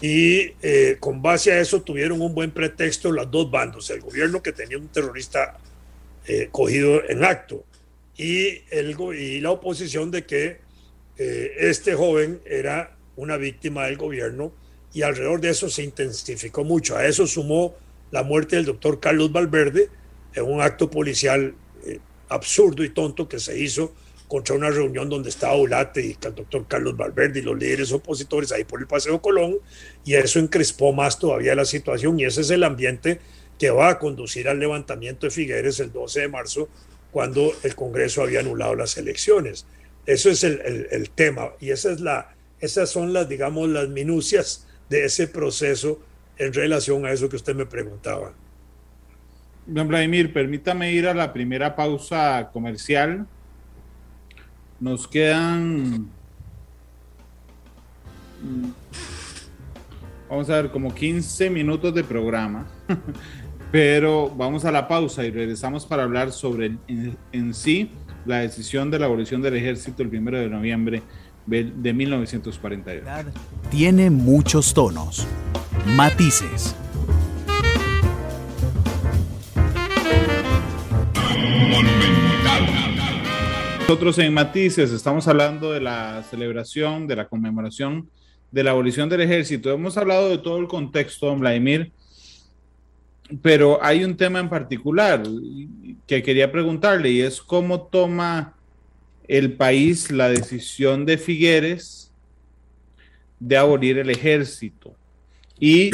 [0.00, 4.42] y eh, con base a eso tuvieron un buen pretexto los dos bandos, el gobierno
[4.42, 5.58] que tenía un terrorista
[6.26, 7.64] eh, cogido en acto
[8.16, 10.58] y, el, y la oposición de que
[11.16, 14.52] eh, este joven era una víctima del gobierno
[14.92, 16.96] y alrededor de eso se intensificó mucho.
[16.96, 17.74] A eso sumó
[18.10, 19.88] la muerte del doctor Carlos Valverde
[20.34, 21.54] en un acto policial
[22.28, 23.94] absurdo y tonto que se hizo
[24.28, 28.52] contra una reunión donde estaba Ulate y el doctor Carlos Valverde y los líderes opositores
[28.52, 29.56] ahí por el Paseo Colón
[30.04, 33.20] y eso encrespó más todavía la situación y ese es el ambiente
[33.58, 36.68] que va a conducir al levantamiento de Figueres el 12 de marzo
[37.10, 39.66] cuando el Congreso había anulado las elecciones.
[40.06, 46.00] Eso es el, tema y esas son las, digamos, las minucias de ese proceso
[46.38, 48.32] en relación a eso que usted me preguntaba.
[49.68, 53.26] Don Vladimir, permítame ir a la primera pausa comercial.
[54.80, 56.08] Nos quedan,
[58.42, 58.70] mm,
[60.30, 62.66] vamos a ver, como 15 minutos de programa,
[63.70, 66.78] pero vamos a la pausa y regresamos para hablar sobre
[67.32, 67.90] en, sí
[68.24, 71.02] la decisión de la abolición del ejército el primero de noviembre
[71.44, 73.06] de 1948.
[73.70, 75.26] Tiene muchos tonos,
[75.94, 76.74] matices.
[83.80, 88.10] Nosotros en Matices estamos hablando de la celebración, de la conmemoración
[88.50, 89.70] de la abolición del ejército.
[89.70, 91.92] Hemos hablado de todo el contexto, don Vladimir,
[93.42, 95.22] pero hay un tema en particular
[96.06, 98.54] que quería preguntarle y es cómo toma
[99.26, 102.12] el país la decisión de Figueres
[103.38, 104.94] de abolir el ejército.
[105.60, 105.90] Y,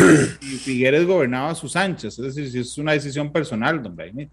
[0.62, 4.28] Figueres gobernaba a sus anchas, es decir, es una decisión personal, don Vladimir.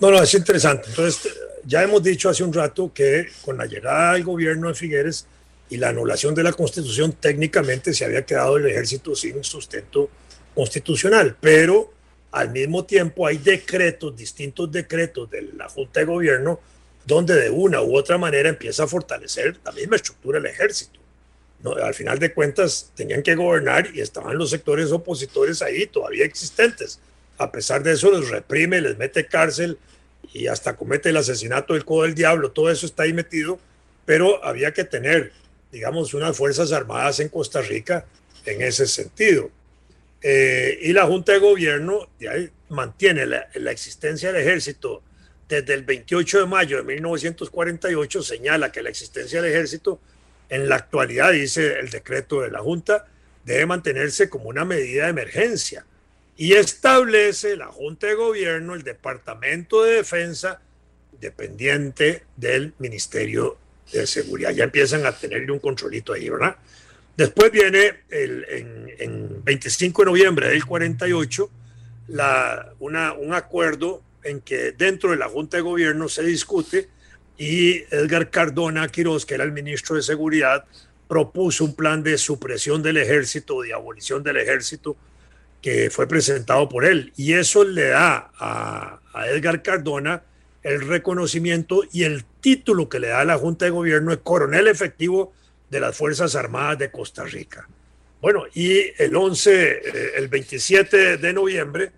[0.00, 0.88] No, no, es interesante.
[0.88, 1.32] Entonces,
[1.64, 5.26] ya hemos dicho hace un rato que con la llegada al gobierno de Figueres
[5.70, 10.10] y la anulación de la constitución, técnicamente se había quedado el ejército sin sustento
[10.54, 11.92] constitucional, pero
[12.32, 16.60] al mismo tiempo hay decretos, distintos decretos de la Junta de Gobierno,
[17.06, 21.00] donde de una u otra manera empieza a fortalecer la misma estructura del ejército.
[21.62, 26.24] No, al final de cuentas tenían que gobernar y estaban los sectores opositores ahí todavía
[26.24, 26.98] existentes.
[27.38, 29.78] A pesar de eso les reprime, les mete cárcel
[30.32, 32.50] y hasta comete el asesinato del codo del diablo.
[32.52, 33.58] Todo eso está ahí metido,
[34.04, 35.32] pero había que tener,
[35.72, 38.06] digamos, unas fuerzas armadas en Costa Rica
[38.44, 39.50] en ese sentido.
[40.22, 42.08] Eh, y la Junta de Gobierno
[42.68, 45.02] mantiene la existencia del ejército
[45.48, 50.00] desde el 28 de mayo de 1948 señala que la existencia del ejército
[50.48, 53.06] en la actualidad, dice el decreto de la Junta,
[53.44, 55.84] debe mantenerse como una medida de emergencia
[56.36, 60.60] y establece la Junta de Gobierno el Departamento de Defensa
[61.20, 63.56] dependiente del Ministerio
[63.92, 64.50] de Seguridad.
[64.50, 66.56] Ya empiezan a tenerle un controlito ahí, ¿verdad?
[67.16, 68.44] Después viene el,
[68.98, 71.50] en, 25 de noviembre del 48
[72.08, 76.88] la, una, un acuerdo en que dentro de la Junta de Gobierno se discute
[77.38, 80.64] y Edgar Cardona Quiroz, que era el ministro de Seguridad,
[81.08, 84.96] propuso un plan de supresión del ejército, de abolición del ejército,
[85.64, 87.10] que fue presentado por él.
[87.16, 89.00] Y eso le da a,
[89.30, 90.22] Edgar Cardona
[90.62, 95.32] el reconocimiento y el título que le da la Junta de Gobierno de coronel efectivo
[95.70, 97.66] de las Fuerzas Armadas de Costa Rica.
[98.20, 99.80] Bueno, y el 11, eh,
[100.16, 101.92] el 27 de noviembre,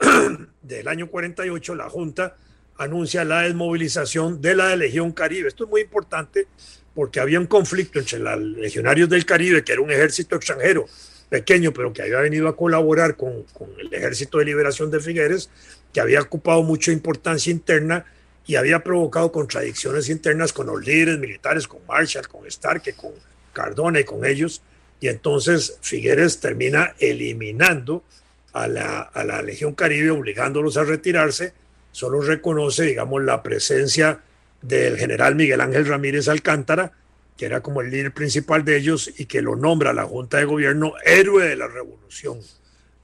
[0.62, 2.36] del año 48, la Junta
[2.76, 5.46] anuncia la desmovilización de la Legión Caribe.
[5.46, 6.48] Esto es muy importante
[6.92, 10.86] porque había un conflicto entre los legionarios del Caribe, que era un ejército extranjero
[11.32, 13.46] pequeño, pero que había venido a colaborar con,
[13.78, 15.48] el Ejército de Liberación de Figueres,
[15.90, 18.04] que había ocupado mucha importancia interna
[18.46, 23.12] y había provocado contradicciones internas con los líderes militares, con Marshall, con Stark, con
[23.54, 24.60] Cardona y con ellos.
[25.00, 28.04] Y entonces Figueres termina eliminando
[28.52, 31.54] a la, a la Legión Caribe, obligándolos a retirarse.
[31.92, 34.20] Solo reconoce, digamos, la presencia
[34.60, 36.92] del general Miguel Ángel Ramírez Alcántara,
[37.36, 40.44] que era como el líder principal de ellos y que lo nombra la Junta de
[40.44, 42.38] Gobierno héroe de la revolución.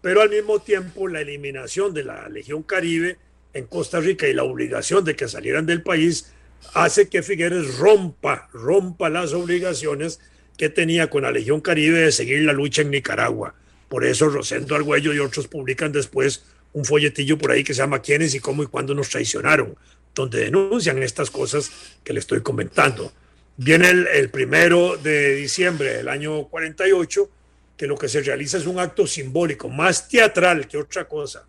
[0.00, 3.16] Pero al mismo tiempo la eliminación de la Legión Caribe
[3.52, 6.32] en Costa Rica y la obligación de que salieran del país
[6.74, 10.20] hace que Figueres rompa, rompa las obligaciones
[10.56, 13.54] que tenía con la Legión Caribe de seguir la lucha en Nicaragua.
[13.88, 18.02] Por eso Rosendo Argüello y otros publican después un folletillo por ahí que se llama
[18.02, 19.76] ¿Quiénes y cómo y cuándo nos traicionaron?
[20.18, 21.70] donde denuncian estas cosas
[22.04, 23.12] que le estoy comentando.
[23.60, 27.28] Viene el, primero de diciembre del año 48,
[27.76, 31.44] que lo que se realiza es un acto simbólico, más teatral que otra cosa.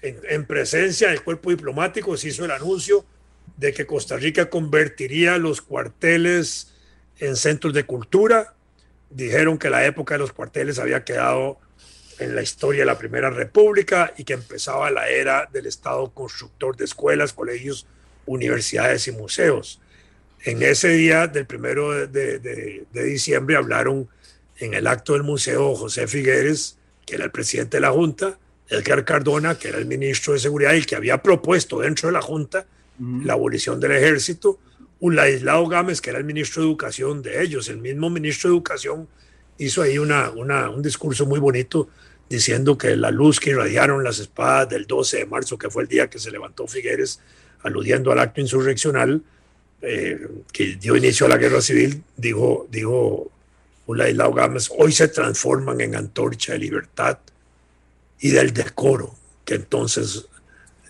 [0.00, 3.04] En, en, presencia del cuerpo diplomático se hizo el anuncio
[3.58, 6.72] de que Costa Rica convertiría los cuarteles
[7.18, 8.54] en centros de cultura.
[9.10, 11.58] Dijeron que la época de los cuarteles había quedado
[12.18, 16.76] en la historia de la Primera República y que empezaba la era del Estado constructor
[16.76, 17.86] de escuelas, colegios,
[18.24, 19.82] universidades y museos.
[20.44, 24.08] En ese día del primero de, de, diciembre hablaron
[24.58, 29.04] en el acto del museo José Figueres, que era el presidente de la Junta, Edgar
[29.04, 32.66] Cardona, que era el ministro de Seguridad y que había propuesto dentro de la Junta
[32.98, 34.58] la abolición del ejército,
[35.00, 39.08] Ulaislao Gámez, que era el ministro de Educación de ellos, el mismo ministro de Educación
[39.58, 41.88] hizo ahí una, una, un discurso muy bonito
[42.28, 45.88] diciendo que la luz que irradiaron las espadas del 12 de marzo, que fue el
[45.88, 47.20] día que se levantó Figueres,
[47.62, 49.22] aludiendo al acto insurreccional
[49.82, 53.30] eh, que dio inicio a la guerra civil, dijo, dijo
[53.86, 57.18] Ulaislao Gámez, hoy se transforman en antorcha de libertad
[58.20, 59.14] y del decoro
[59.44, 60.26] que entonces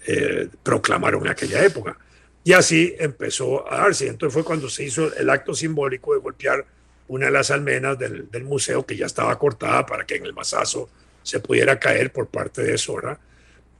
[0.06, 1.98] eh, proclamaron en aquella época.
[2.44, 4.06] Y así empezó a darse.
[4.06, 6.64] Entonces fue cuando se hizo el acto simbólico de golpear
[7.08, 10.32] una de las almenas del, del museo que ya estaba cortada para que en el
[10.32, 10.88] masazo
[11.22, 13.18] se pudiera caer por parte de Sora.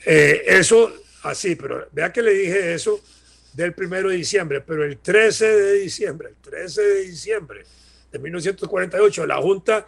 [0.04, 0.92] Eh, eso
[1.22, 3.00] así, pero vea que le dije eso
[3.56, 7.64] del primero de diciembre, pero el 13 de diciembre, el 13 de diciembre
[8.12, 9.86] de 1948, la Junta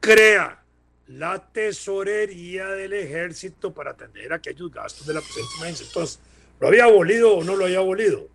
[0.00, 0.62] crea
[1.06, 5.86] la tesorería del ejército para atender aquellos gastos de la presidencia.
[5.86, 6.18] Entonces,
[6.60, 8.28] ¿lo había abolido o no lo había abolido?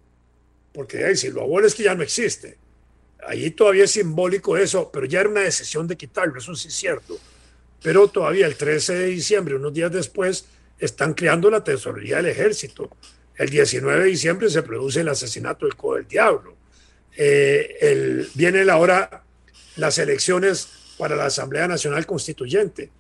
[0.74, 2.58] Porque si lo abole es que ya no existe.
[3.28, 6.74] Allí todavía es simbólico eso, pero ya era una decisión de quitarlo, eso sí es
[6.74, 7.20] cierto
[7.82, 10.46] pero todavía el 13 de diciembre, unos días después,
[10.78, 12.90] están creando la tesorería del ejército.
[13.40, 16.58] El 19 de diciembre se produce el asesinato del Codo del Diablo.
[17.16, 19.24] Eh, el, viene la hora
[19.78, 20.68] las elecciones
[20.98, 22.92] para la Asamblea Nacional Constituyente,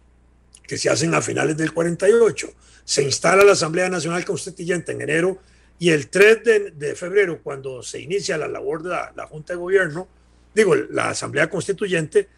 [0.65, 2.53] que se hacen a finales del 48.
[2.85, 5.39] Se instala la Asamblea Nacional Constituyente en enero
[5.77, 10.07] y el 3 de, febrero, cuando se inicia la labor de la Junta de Gobierno,
[10.55, 12.29] digo, la Asamblea Constituyente,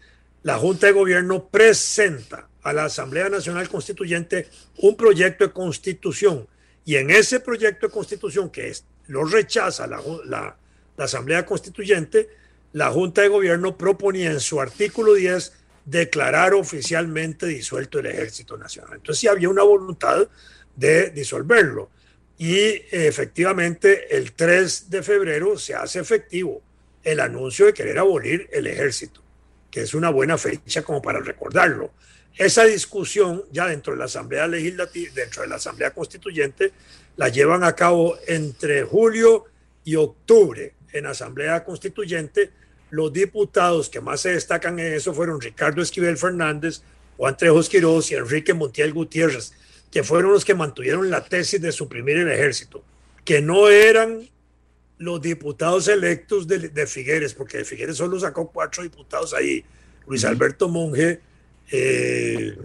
[0.42, 4.48] la Junta de Gobierno presenta a la Asamblea Nacional Constituyente
[4.78, 6.48] un proyecto de constitución
[6.84, 8.72] y en ese proyecto de constitución que
[9.08, 10.56] lo rechaza la, la,
[10.98, 12.28] Asamblea Constituyente,
[12.74, 15.52] la Junta de Gobierno proponía en su artículo 10
[15.84, 18.94] declarar oficialmente disuelto el Ejército Nacional.
[18.94, 20.28] Entonces sí había una voluntad
[20.76, 21.90] de disolverlo.
[22.38, 26.62] Y efectivamente el 3 de febrero se hace efectivo
[27.02, 29.22] el anuncio de querer abolir el ejército
[29.72, 31.92] que es una buena fecha como para recordarlo.
[32.36, 36.72] Esa discusión ya dentro de la Asamblea Legislativa, dentro de la Asamblea Constituyente,
[37.16, 39.46] la llevan a cabo entre julio
[39.84, 42.50] y octubre en Asamblea Constituyente.
[42.90, 46.82] Los diputados que más se destacan en eso fueron Ricardo Esquivel Fernández,
[47.16, 49.52] Juan Trejos Quiroz y Enrique Montiel Gutiérrez,
[49.90, 52.82] que fueron los que mantuvieron la tesis de suprimir el ejército,
[53.24, 54.28] que no eran
[54.98, 59.64] los diputados electos de, Figueres, porque de Figueres solo sacó cuatro diputados ahí.
[60.06, 61.20] Luis Alberto Monge,
[61.72, 62.56] eh,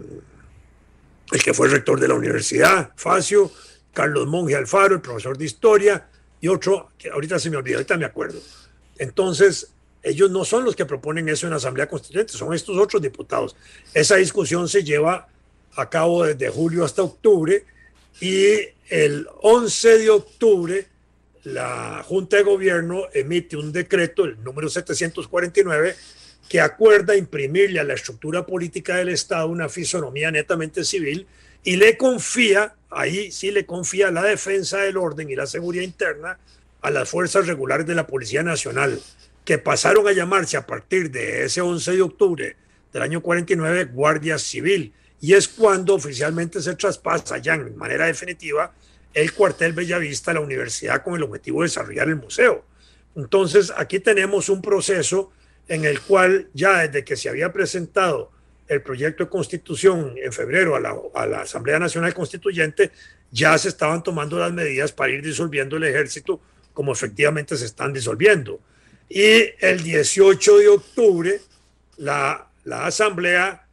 [1.32, 3.50] el que fue rector de la universidad, Facio,
[3.92, 6.08] Carlos Monge Alfaro, el profesor de historia,
[6.40, 8.38] y otro, que ahorita se me olvidó, ahorita me acuerdo.
[8.98, 9.72] Entonces,
[10.02, 13.56] ellos no son los que proponen eso en la Asamblea Constituyente, son estos otros diputados.
[13.92, 15.28] Esa discusión se lleva
[15.74, 17.64] a cabo desde julio hasta octubre
[18.20, 18.58] y
[18.88, 20.86] el 11 de octubre
[21.44, 25.96] la Junta de Gobierno emite un decreto, el número 749,
[26.48, 31.26] que acuerda imprimirle a la estructura política del Estado una fisonomía netamente civil
[31.62, 36.38] y le confía, ahí sí le confía la defensa del orden y la seguridad interna
[36.80, 39.00] a las fuerzas regulares de la Policía Nacional,
[39.44, 42.56] que pasaron a llamarse a partir de ese 11 de octubre
[42.92, 44.92] del año 49 Guardia Civil.
[45.20, 48.72] Y es cuando oficialmente se traspasa ya en manera definitiva
[49.12, 52.64] el cuartel Bellavista a la universidad con el objetivo de desarrollar el museo.
[53.16, 55.32] Entonces, aquí tenemos un proceso
[55.68, 58.32] en el cual ya desde que se había presentado
[58.66, 62.90] el proyecto de constitución en febrero a la, a la, Asamblea Nacional Constituyente,
[63.30, 66.40] ya se estaban tomando las medidas para ir disolviendo el ejército
[66.72, 68.60] como efectivamente se están disolviendo.
[69.08, 71.40] Y el 18 de octubre,
[71.96, 73.66] la, la Asamblea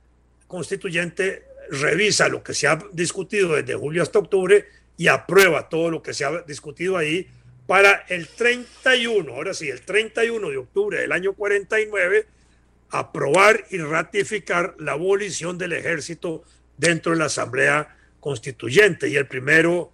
[0.48, 4.66] Constituyente revisa lo que se ha discutido desde julio hasta octubre
[4.98, 7.28] y aprueba todo lo que se ha discutido ahí
[7.68, 12.28] para el 31, ahora sí, el 31 de octubre del año 49,
[12.92, 16.44] aprobar y ratificar la abolición del ejército
[16.78, 19.10] dentro de la Asamblea Constituyente.
[19.10, 19.92] Y el primero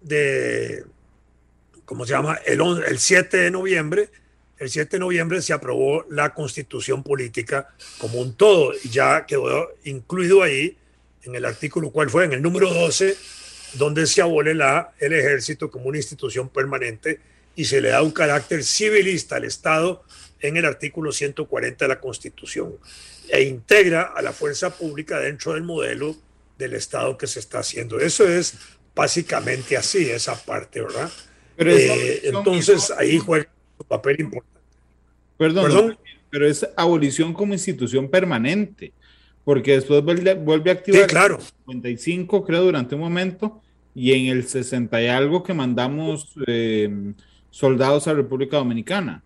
[0.00, 0.84] de,
[1.84, 2.40] ¿cómo se llama?
[2.44, 4.10] El, el 7 de noviembre,
[4.58, 7.68] el 7 de noviembre se aprobó la constitución política
[7.98, 10.76] como un todo y ya quedó incluido ahí
[11.24, 12.24] en el artículo, ¿cuál fue?
[12.24, 13.16] En el número 12
[13.74, 17.20] donde se abole la, el ejército como una institución permanente
[17.54, 20.04] y se le da un carácter civilista al Estado
[20.40, 22.74] en el artículo 140 de la Constitución
[23.28, 26.16] e integra a la fuerza pública dentro del modelo
[26.58, 28.00] del Estado que se está haciendo.
[28.00, 28.54] Eso es
[28.94, 31.10] básicamente así, esa parte, ¿verdad?
[31.58, 34.60] Eh, entonces ahí juega un papel importante.
[35.38, 35.98] Perdón,
[36.30, 38.92] pero es abolición como institución permanente
[39.44, 41.36] porque después vuelve, vuelve a activar sí, claro.
[41.36, 43.60] el 55, creo, durante un momento,
[43.94, 47.14] y en el 60 y algo que mandamos eh,
[47.50, 49.22] soldados a República Dominicana.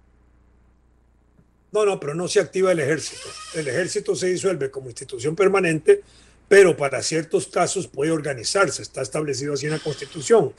[1.72, 3.28] No, no, pero no se activa el ejército.
[3.54, 6.02] El ejército se disuelve como institución permanente,
[6.48, 8.82] pero para ciertos casos puede organizarse.
[8.82, 10.52] Está establecido así en la Constitución.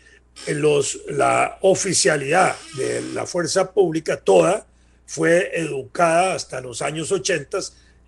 [0.49, 4.67] los, la oficialidad de la fuerza pública toda
[5.07, 7.59] fue educada hasta los años 80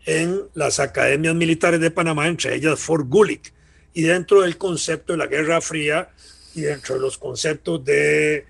[0.06, 3.52] en las academias militares de Panamá, entre ellas Fort Gulick.
[3.94, 6.08] Y dentro del concepto de la Guerra Fría
[6.54, 8.46] y dentro de los conceptos de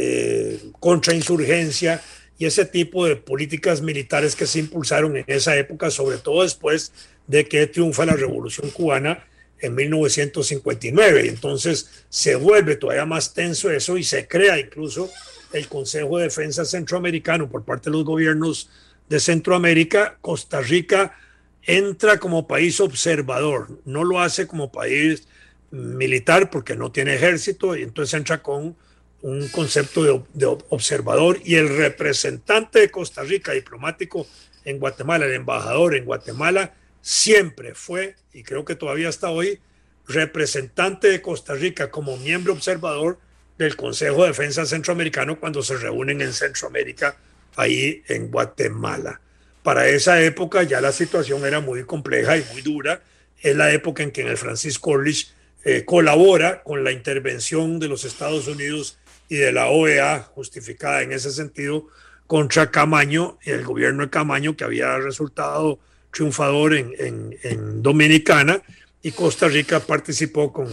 [0.00, 2.00] eh, contrainsurgencia
[2.38, 6.92] y ese tipo de políticas militares que se impulsaron en esa época, sobre todo después
[7.26, 9.26] de que triunfa la Revolución Cubana
[9.58, 11.26] en 1959.
[11.26, 15.10] Y entonces se vuelve todavía más tenso eso y se crea incluso
[15.52, 18.70] el Consejo de Defensa Centroamericano por parte de los gobiernos
[19.08, 20.16] de Centroamérica.
[20.20, 21.18] Costa Rica
[21.62, 25.26] entra como país observador, no lo hace como país
[25.72, 28.76] militar porque no tiene ejército y entonces entra con
[29.22, 34.26] un concepto de, observador y el representante de Costa Rica diplomático
[34.64, 39.60] en Guatemala, el embajador en Guatemala, siempre fue, y creo que todavía hasta hoy,
[40.06, 43.18] representante de Costa Rica como miembro observador
[43.58, 47.16] del Consejo de Defensa Centroamericano cuando se reúnen en Centroamérica,
[47.56, 49.20] ahí en Guatemala.
[49.62, 53.02] Para esa época ya la situación era muy compleja y muy dura.
[53.42, 55.32] Es la época en que el Francisco Orlich
[55.64, 58.98] eh, colabora con la intervención de los Estados Unidos
[59.28, 61.86] y de la OEA, justificada en ese sentido,
[62.26, 65.78] contra Camaño, el gobierno de Camaño, que había resultado
[66.10, 68.62] triunfador en, en, Dominicana,
[69.02, 70.68] y Costa Rica participó con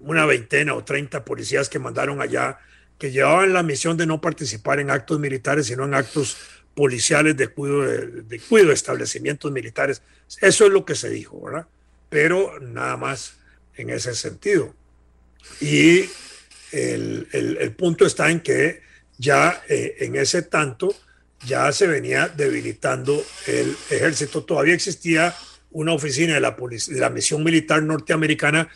[0.00, 2.58] una veintena o treinta policías que mandaron allá,
[2.98, 6.36] que llevaban la misión de no participar en actos militares, sino en actos
[6.74, 10.02] policiales de cuidado de, de, cuido de establecimientos militares.
[10.40, 11.66] Eso es lo que se dijo, ¿verdad?
[12.08, 13.34] Pero nada más
[13.76, 14.74] en ese sentido.
[15.60, 16.08] Y
[16.72, 18.82] el, el, punto está en que
[19.18, 20.94] ya eh, en ese tanto
[21.46, 24.44] ya se venía debilitando el ejército.
[24.44, 25.34] Todavía existía
[25.70, 28.68] una oficina de la, de la misión militar norteamericana.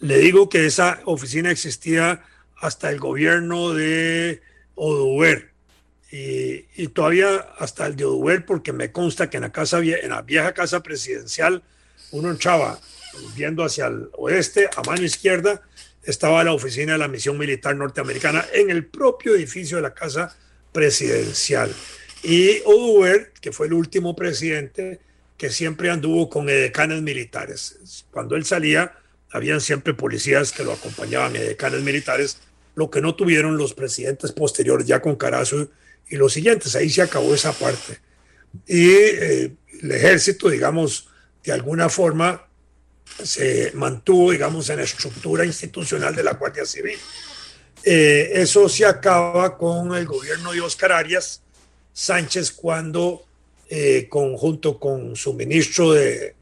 [0.00, 2.22] Le digo que esa oficina existía
[2.56, 4.42] hasta el gobierno de
[4.74, 5.50] Oduber.
[6.10, 10.20] Y, todavía hasta el de Oduber, porque me consta que en la, casa, en la
[10.20, 11.62] vieja casa presidencial
[12.10, 12.78] uno entraba
[13.34, 15.62] viendo hacia el oeste, a mano izquierda,
[16.04, 20.36] estaba la oficina de la misión militar norteamericana en el propio edificio de la casa
[20.72, 21.72] presidencial.
[22.22, 25.00] Y Oduber, que fue el último presidente,
[25.36, 28.04] que siempre anduvo con edecanes militares.
[28.10, 28.92] Cuando él salía,
[29.30, 32.38] habían siempre policías que lo acompañaban, edecanes militares,
[32.74, 35.68] lo que no tuvieron los presidentes posteriores, ya con Carazo
[36.08, 36.76] y los siguientes.
[36.76, 37.98] Ahí se acabó esa parte.
[38.66, 39.52] Y eh,
[39.82, 41.08] el ejército, digamos,
[41.44, 42.46] de alguna forma
[43.22, 46.98] se mantuvo, digamos, en la estructura institucional de la Guardia Civil.
[47.84, 51.42] Eh, eso se acaba con el gobierno de Oscar Arias
[51.92, 53.24] Sánchez cuando
[53.68, 56.34] eh, conjunto con su ministro de,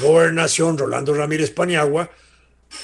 [0.00, 2.08] Gobernación, Rolando Ramírez Paniagua,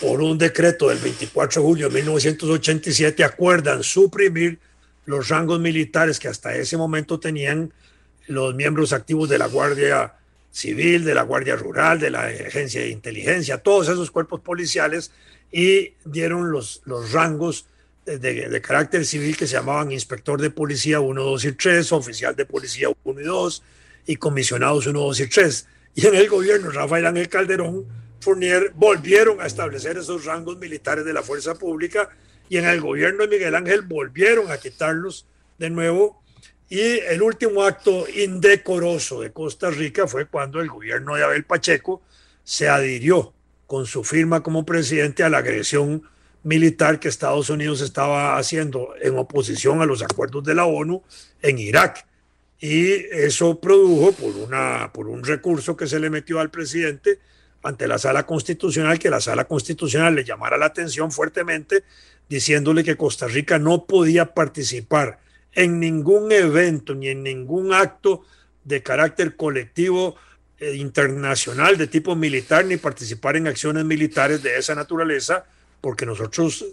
[0.00, 4.58] por un decreto del 24 de julio de 1987, acuerdan suprimir
[5.04, 7.72] los rangos militares que hasta ese momento tenían
[8.26, 10.14] los miembros activos de la Guardia
[10.52, 15.10] Civil, de la Guardia Rural, de la Agencia de Inteligencia, todos esos cuerpos policiales,
[15.50, 17.66] y dieron los, los rangos
[18.04, 22.46] de, carácter civil que se llamaban inspector de policía 1, 2 y 3, oficial de
[22.46, 23.62] policía 1 y 2
[24.06, 25.66] y comisionados 1, 2 y 3.
[25.94, 27.86] Y en el gobierno Rafael Ángel Calderón
[28.20, 32.10] Fournier volvieron a establecer esos rangos militares de la fuerza pública
[32.48, 35.26] y en el gobierno de Miguel Ángel volvieron a quitarlos
[35.58, 36.21] de nuevo.
[36.72, 42.00] Y el último acto indecoroso de Costa Rica fue cuando el gobierno de Abel Pacheco
[42.44, 43.34] se adhirió
[43.66, 46.02] con su firma como presidente a la agresión
[46.42, 51.02] militar que Estados Unidos estaba haciendo en oposición a los acuerdos de la ONU
[51.42, 52.06] en Irak.
[52.58, 57.18] Y eso produjo por, una, por un recurso que se le metió al presidente
[57.62, 61.84] ante la sala constitucional, que la sala constitucional le llamara la atención fuertemente,
[62.30, 65.20] diciéndole que Costa Rica no podía participar
[65.54, 68.24] en ningún evento ni en ningún acto
[68.64, 70.16] de carácter colectivo
[70.58, 75.44] eh, internacional de tipo militar, ni participar en acciones militares de esa naturaleza,
[75.80, 76.64] porque nosotros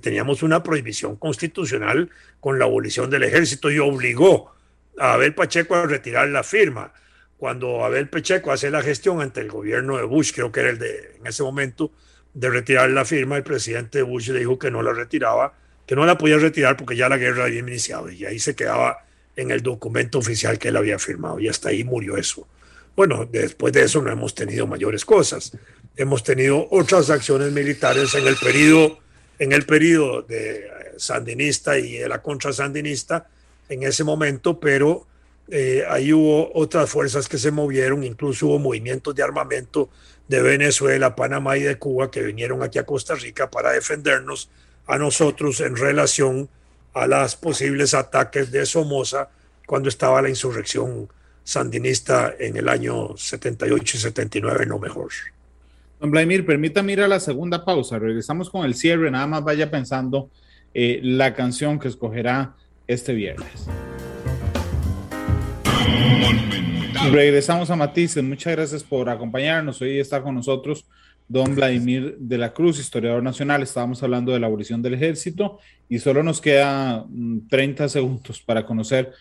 [0.00, 2.08] teníamos una prohibición constitucional
[2.38, 4.54] con la abolición del ejército y obligó
[4.96, 6.92] a Abel Pacheco a retirar la firma.
[7.36, 10.78] Cuando Abel Pacheco hace la gestión ante el gobierno de Bush, creo que era el
[10.78, 11.90] de en ese momento,
[12.34, 15.54] de retirar la firma, el presidente Bush dijo que no la retiraba,
[15.88, 18.98] que no la podía retirar porque ya la guerra había iniciado y ahí se quedaba
[19.34, 22.46] en el documento oficial que él había firmado y hasta ahí murió eso.
[22.94, 25.52] Bueno, después de eso no hemos tenido mayores cosas
[25.98, 28.98] hemos tenido otras acciones militares en el periodo,
[29.38, 33.26] en el periodo de sandinista y de la contra sandinista
[33.68, 35.06] en ese momento, pero
[35.50, 39.90] eh, ahí hubo otras fuerzas que se movieron, incluso hubo movimientos de armamento
[40.28, 44.50] de Venezuela, Panamá y de Cuba que vinieron aquí a Costa Rica para defendernos
[44.88, 46.48] a nosotros en relación
[46.94, 49.28] a los posibles ataques de Somoza
[49.66, 51.08] cuando estaba la insurrección
[51.44, 55.10] sandinista en el año 78 y 79, no mejor.
[56.00, 57.98] Don Vladimir, permítame ir a la segunda pausa.
[57.98, 59.10] Regresamos con el cierre.
[59.10, 60.30] Nada más vaya pensando
[60.72, 62.54] eh, la canción que escogerá
[62.86, 63.66] este viernes.
[67.10, 68.22] Regresamos a Matices.
[68.22, 69.80] Muchas gracias por acompañarnos.
[69.82, 70.86] Hoy está con nosotros
[71.28, 73.62] don Vladimir de la Cruz, historiador nacional.
[73.62, 77.06] Estábamos hablando de la abolición del ejército y solo nos queda
[77.50, 79.12] 30 mm, segundos para conocer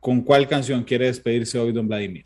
[0.00, 2.24] con cuál canción quiere despedirse hoy don Vladimir.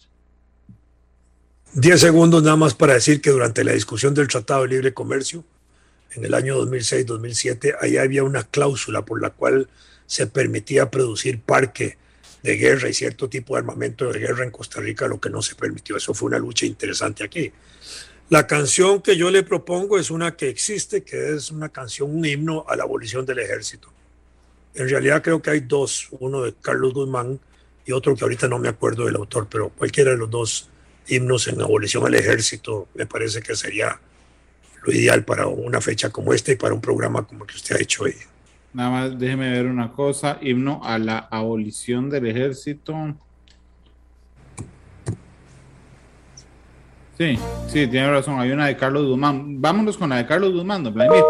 [1.72, 5.44] Diez segundos nada más para decir que durante la discusión del Tratado de Libre Comercio,
[6.12, 9.68] en el año 2006-2007, ahí había una cláusula por la cual
[10.06, 11.96] se permitía producir parque
[12.42, 15.42] de guerra y cierto tipo de armamento de guerra en Costa Rica, lo que no
[15.42, 15.96] se permitió.
[15.96, 17.52] Eso fue una lucha interesante aquí.
[18.30, 22.24] La canción que yo le propongo es una que existe, que es una canción, un
[22.24, 23.92] himno a la abolición del ejército.
[24.72, 27.40] En realidad creo que hay dos, uno de Carlos Guzmán
[27.84, 30.68] y otro que ahorita no me acuerdo del autor, pero cualquiera de los dos
[31.08, 33.98] himnos en abolición al ejército, me parece que sería
[34.84, 37.74] lo ideal para una fecha como esta y para un programa como el que usted
[37.74, 38.14] ha hecho hoy.
[38.72, 42.94] Nada más déjeme ver una cosa, himno a la abolición del ejército.
[47.20, 49.60] Sí, sí, tiene razón, hay una de Carlos Guzmán.
[49.60, 51.22] Vámonos con la de Carlos Guzmán, don Vladimir.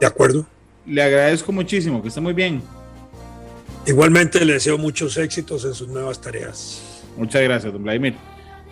[0.00, 0.44] De acuerdo.
[0.86, 2.60] Le agradezco muchísimo, que esté muy bien.
[3.86, 7.04] Igualmente le deseo muchos éxitos en sus nuevas tareas.
[7.16, 8.16] Muchas gracias, don Vladimir.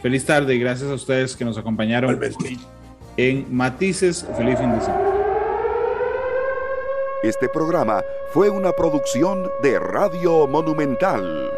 [0.03, 2.21] Feliz tarde y gracias a ustedes que nos acompañaron
[3.17, 4.27] en Matices.
[4.37, 5.13] Feliz fin de semana.
[7.23, 8.03] Este programa
[8.33, 11.53] fue una producción de Radio Monumental.